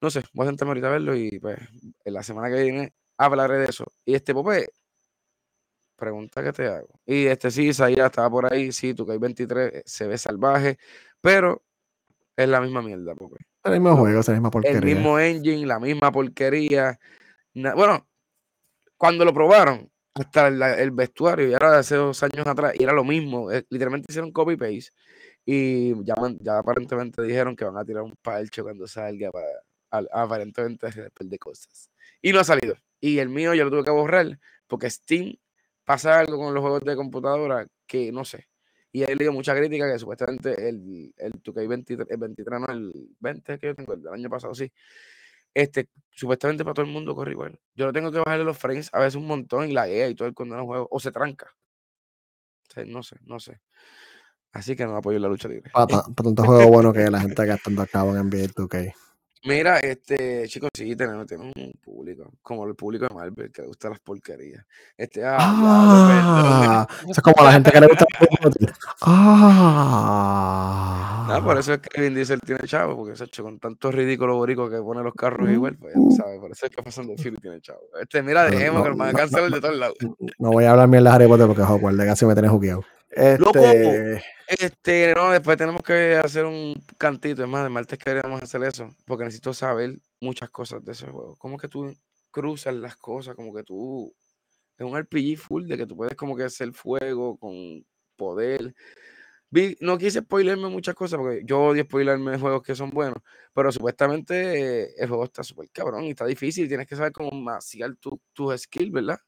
[0.00, 1.58] No sé, voy a sentarme ahorita a verlo y pues
[2.04, 3.84] en la semana que viene hablaré de eso.
[4.04, 4.66] Y este Pope,
[5.96, 7.00] pregunta que te hago.
[7.06, 10.78] Y este sí, Isaías estaba por ahí, sí, tu hay 23 eh, se ve salvaje,
[11.20, 11.62] pero
[12.36, 13.51] es la misma mierda, Pope.
[13.64, 14.78] El mismo juego, esa misma porquería.
[14.78, 16.98] El mismo engine, la misma porquería.
[17.54, 18.06] Bueno,
[18.96, 22.82] cuando lo probaron, hasta el, el vestuario, y ahora de hace dos años atrás, y
[22.82, 24.92] era lo mismo, eh, literalmente hicieron copy-paste,
[25.44, 29.46] y ya, ya aparentemente dijeron que van a tirar un parche cuando salga para
[29.90, 31.90] al- aparentemente después de cosas.
[32.20, 32.76] Y no ha salido.
[33.00, 35.34] Y el mío yo lo tuve que borrar, porque Steam
[35.84, 38.46] pasa algo con los juegos de computadora que no sé.
[38.92, 43.58] Y he leído mucha crítica que supuestamente el, el 2K23, el 23, no, el 20
[43.58, 44.70] que yo tengo, el del año pasado, sí.
[45.54, 47.58] Este, supuestamente para todo el mundo corre igual.
[47.74, 50.14] Yo no tengo que bajarle los frames a veces un montón y la guía y
[50.14, 51.54] todo el condeno juego, o se tranca.
[52.76, 53.60] O no sé, no sé.
[54.52, 55.70] Así que no apoyo la lucha libre.
[55.72, 58.94] Para, tanto juego bueno que la gente gastando acabo en NBA 2K.
[59.44, 63.66] Mira, este, chicos, sí, tenemos, tenemos un público, como el público de Marvel, que le
[63.68, 64.64] gusta las porquerías.
[64.96, 68.04] Este, ah, Ah, eso es como a la gente que le gusta
[68.60, 70.38] el Ah.
[71.44, 74.36] Por eso es que Vin Diesel tiene chavo, porque se ha hecho con tantos ridículos
[74.36, 76.82] boricos que pone los carros Mm, igual, pues ya tú sabes, por eso es que
[76.82, 77.80] pasan de Fury tiene chavo.
[78.00, 79.96] Este, mira, dejemos no, que nos van a cancelar de todos lados.
[80.38, 82.52] No voy a hablar mierda de Harry Potter porque Hogwarts casi me tenés
[83.14, 83.38] jugueado.
[83.38, 83.60] ¡Loco!
[84.48, 88.62] Este, Este, no, después tenemos que hacer un cantito, es más, de martes queríamos hacer
[88.64, 91.36] eso, porque necesito saber muchas cosas de ese juego.
[91.36, 91.94] Cómo que tú
[92.30, 94.12] cruzas las cosas, como que tú,
[94.76, 97.84] es un RPG full de que tú puedes como que hacer fuego con
[98.16, 98.74] poder.
[99.50, 103.18] Vi- no quise spoilerme muchas cosas porque yo odio spoilerme juegos que son buenos,
[103.54, 107.30] pero supuestamente eh, el juego está súper cabrón y está difícil, tienes que saber cómo
[107.32, 109.18] maciar tu- tus skills, ¿verdad?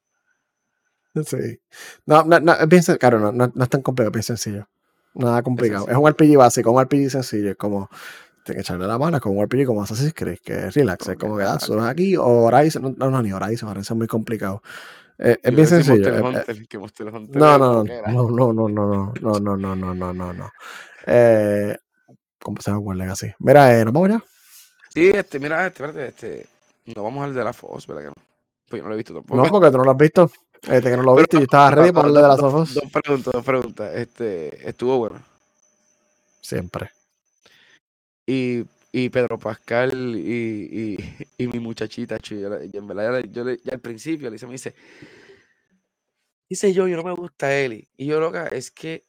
[1.23, 1.61] Sí.
[2.07, 4.69] No, no, no, es bien claro, no, no, no es tan complejo, es bien sencillo.
[5.15, 5.85] Nada complicado.
[5.85, 6.01] Es, sencillo.
[6.01, 7.51] un RPG básico, un RPG sencillo.
[7.51, 7.89] Es como,
[8.45, 11.09] tienes que echarle la mano, es como un RPG como Assassin's Creed, que es relax.
[11.09, 14.07] Es como que, ah, subes aquí, o Horizon, no, no, ni Horizon, Horizon es muy
[14.07, 14.63] complicado.
[15.19, 16.09] Eh, es bien sencillo.
[16.09, 19.95] Eh, eh, No, es no, no, no, no, no, no, no, no, no, no, no,
[19.95, 20.53] no, no, no.
[21.07, 21.77] Eh,
[22.43, 23.33] ¿Cómo se llama Legacy?
[23.39, 24.25] Mira, eh, nos vamos ya.
[24.91, 26.47] Sí, este, mira, este, espérate, este,
[26.95, 28.15] no vamos al de la Foz, ¿verdad que no?
[28.69, 29.43] Pues yo no lo he visto tampoco.
[29.43, 30.31] No, porque tú no lo has visto.
[30.69, 32.71] Este que no lo viste, yo estaba ready para hablar de las ojos.
[32.75, 33.95] dos preguntas, dos preguntas.
[33.95, 35.23] Este, estuvo bueno.
[36.41, 36.91] Siempre.
[38.27, 40.97] Y, y Pedro Pascal y, y,
[41.39, 44.53] y mi muchachita, yo, yo en verdad, yo, le- yo al principio le hice, me
[44.53, 44.75] dice,
[46.49, 47.89] dice yo, yo no me gusta Eli.
[47.97, 49.07] Y yo, loca, es que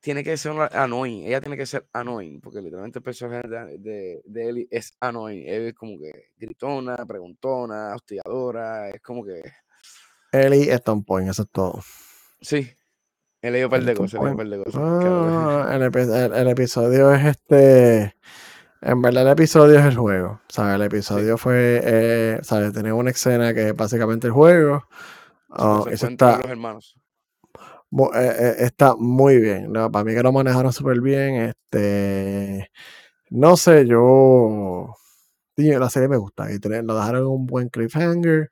[0.00, 1.26] tiene que ser annoying.
[1.26, 5.44] Ella tiene que ser annoying, porque literalmente el personaje de, de, de Ellie es annoying.
[5.48, 8.90] es como que gritona, preguntona, hostigadora.
[8.90, 9.42] Es como que.
[10.32, 11.82] Ellie está un point, eso es todo.
[12.40, 12.70] Sí.
[13.42, 14.20] He leído un par de cosas.
[14.20, 14.80] Par de cosas.
[14.82, 18.14] Ah, el, el, el, episodio es este.
[18.82, 20.40] En verdad, el episodio es el juego.
[20.48, 20.74] ¿sabes?
[20.74, 21.80] El episodio fue.
[21.82, 22.72] Eh, ¿Sabes?
[22.72, 24.84] Tenía una escena que es básicamente el juego.
[25.50, 26.96] Oh, eso está, los hermanos.
[27.92, 29.72] Eh, eh, está muy bien.
[29.72, 31.54] Para mí que lo manejaron súper bien.
[31.70, 32.70] Este.
[33.30, 34.94] No sé, yo.
[35.56, 36.50] La serie me gusta.
[36.50, 38.50] Y lo dejaron un buen cliffhanger.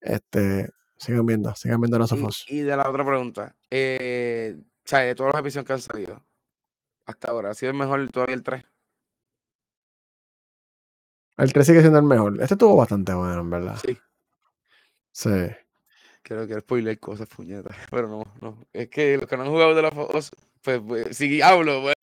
[0.00, 0.68] Este.
[1.02, 2.44] Sigan viendo, sigan viendo los ojos.
[2.46, 3.56] Y, de la otra pregunta.
[3.68, 6.24] Eh, o sea, de todos los episodios que han salido
[7.06, 8.64] hasta ahora, ¿ha sido el mejor todavía el 3?
[11.38, 12.34] El 3 sigue siendo el mejor.
[12.40, 13.78] Este estuvo bastante bueno, en verdad.
[13.84, 13.98] Sí.
[15.10, 15.50] Sí.
[16.22, 17.76] Creo que spoiler cosas, puñetas.
[17.90, 18.64] Pero no, no.
[18.72, 20.30] Es que los que no han jugado de la pues,
[20.62, 21.96] pues si hablo, pues,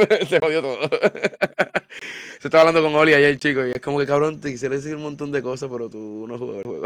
[0.28, 0.78] se jodió todo.
[2.40, 4.96] se estaba hablando con Oli ayer, chico, y es como que cabrón, te quisiera decir
[4.96, 6.84] un montón de cosas, pero tú no jugas el juego.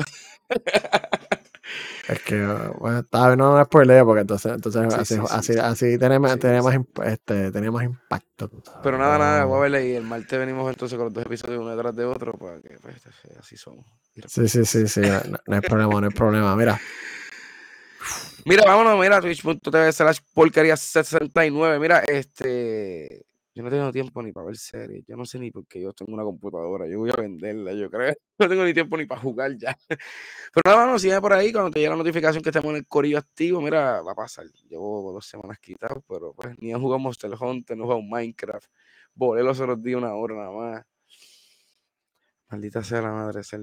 [2.09, 2.43] Es que,
[2.79, 6.39] bueno, está no me spoileo porque entonces, entonces así, así, así, tiene, más,
[7.05, 8.51] este, tenía más impacto.
[8.83, 11.61] Pero nada, nada, voy a verle y el martes venimos entonces con los dos episodios
[11.61, 12.97] uno detrás de otro para que pues,
[13.39, 13.85] así somos.
[14.27, 15.03] Sí, sí, sí, sí,
[15.47, 16.57] no, hay problema, no hay problema.
[16.57, 16.81] Mira.
[18.45, 21.79] Mira, vámonos, mira, twitch.tv slash porquería 69.
[21.79, 23.27] Mira, este
[23.59, 25.05] yo no tengo tiempo ni para ver series.
[25.05, 26.87] Yo no sé ni por qué yo tengo una computadora.
[26.87, 28.15] Yo voy a venderla, yo creo.
[28.39, 29.77] No tengo ni tiempo ni para jugar ya.
[29.89, 31.51] Pero nada, no, sigue por ahí.
[31.51, 34.47] Cuando te llegue la notificación que estamos en el corillo activo, mira, va a pasar.
[34.69, 38.71] Llevo dos semanas quitado, pero pues ni he jugado Monster Hunter, no jugado Minecraft.
[39.13, 40.87] Volé los otros días una hora nada más.
[42.49, 43.63] Maldita sea la madre ser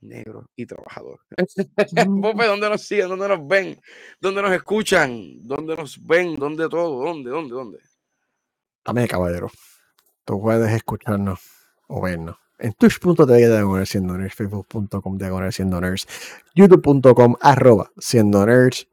[0.00, 1.20] negro y trabajador.
[2.22, 3.08] Pope, ¿dónde nos siguen?
[3.08, 3.80] ¿Dónde nos ven?
[4.20, 5.40] ¿Dónde nos escuchan?
[5.40, 6.36] ¿Dónde nos ven?
[6.36, 7.04] ¿Dónde todo?
[7.04, 7.30] ¿Dónde?
[7.30, 7.54] ¿Dónde?
[7.54, 7.78] ¿Dónde?
[8.84, 9.50] Dame, caballero.
[10.24, 11.40] Tú puedes escucharnos
[11.88, 16.06] o vernos en twitch.tv diagonal siendo nerds, facebook.com diagonal siendo nerds,
[16.54, 18.86] youtube.com arroba siendo nerds.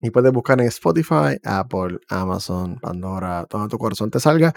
[0.00, 4.52] Y puedes buscar en Spotify, Apple, Amazon, Pandora, donde tu corazón te salga.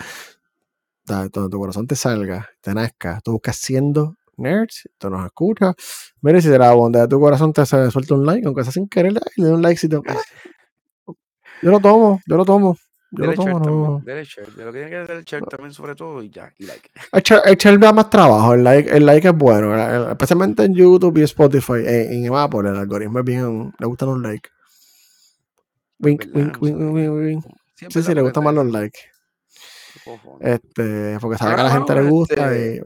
[1.06, 3.22] Donde tu corazón te salga, te nazca.
[3.24, 5.76] Tú buscas siendo nerds, tú nos escuchas.
[6.22, 8.88] Mira, si de la bondad de tu corazón te suelta un like, aunque sea sin
[8.88, 9.98] querer, le un like si te...
[11.62, 12.78] Yo lo tomo, yo lo tomo.
[13.12, 14.02] Yo lo tomo, no.
[14.04, 16.90] Derecho, lo que tiene que hacer el chat también sobre todo y ya, y like.
[17.14, 21.24] El chat da más trabajo, el like, el like es bueno, especialmente en YouTube y
[21.24, 24.50] Spotify, en, en Apple el algoritmo es bien, le gustan los likes.
[26.00, 27.46] Wink, wink, wink, wink, wink,
[27.90, 29.00] Sí, sí, le gustan más los likes.
[30.42, 32.82] Este, porque sabe que a la gente le gusta y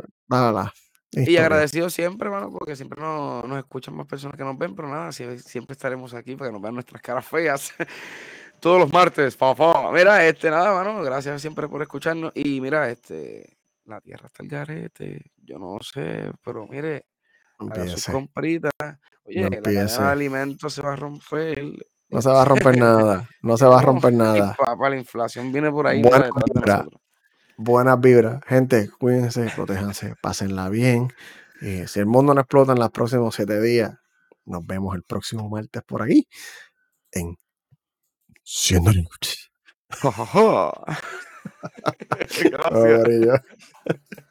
[1.13, 4.75] nada, Y agradecido siempre, mano, porque siempre nos, nos, escuchan más personas que nos ven,
[4.75, 7.73] pero nada, siempre estaremos aquí para que nos vean nuestras caras feas
[8.59, 9.37] todos los martes.
[9.93, 12.31] Mira, este, nada, mano, gracias siempre por escucharnos.
[12.35, 15.31] Y mira, este, la tierra está el garete.
[15.37, 17.05] Yo no sé, pero mire,
[17.57, 18.71] haga sus compritas.
[19.23, 21.63] Oye, la cadena de alimentos se va a romper.
[22.09, 23.29] No se va a romper nada.
[23.41, 24.55] No se va a romper nada.
[24.57, 26.01] Papá, la inflación viene por ahí.
[26.01, 26.85] Buenas vibras.
[27.61, 28.39] Buenas vibras.
[28.47, 31.09] Gente, cuídense, protéjanse, pásenla bien.
[31.59, 33.97] Y si el mundo no explota en los próximos siete días,
[34.45, 36.25] nos vemos el próximo martes por aquí
[37.11, 37.37] en
[38.45, 38.91] siendo
[42.39, 43.41] Gracias.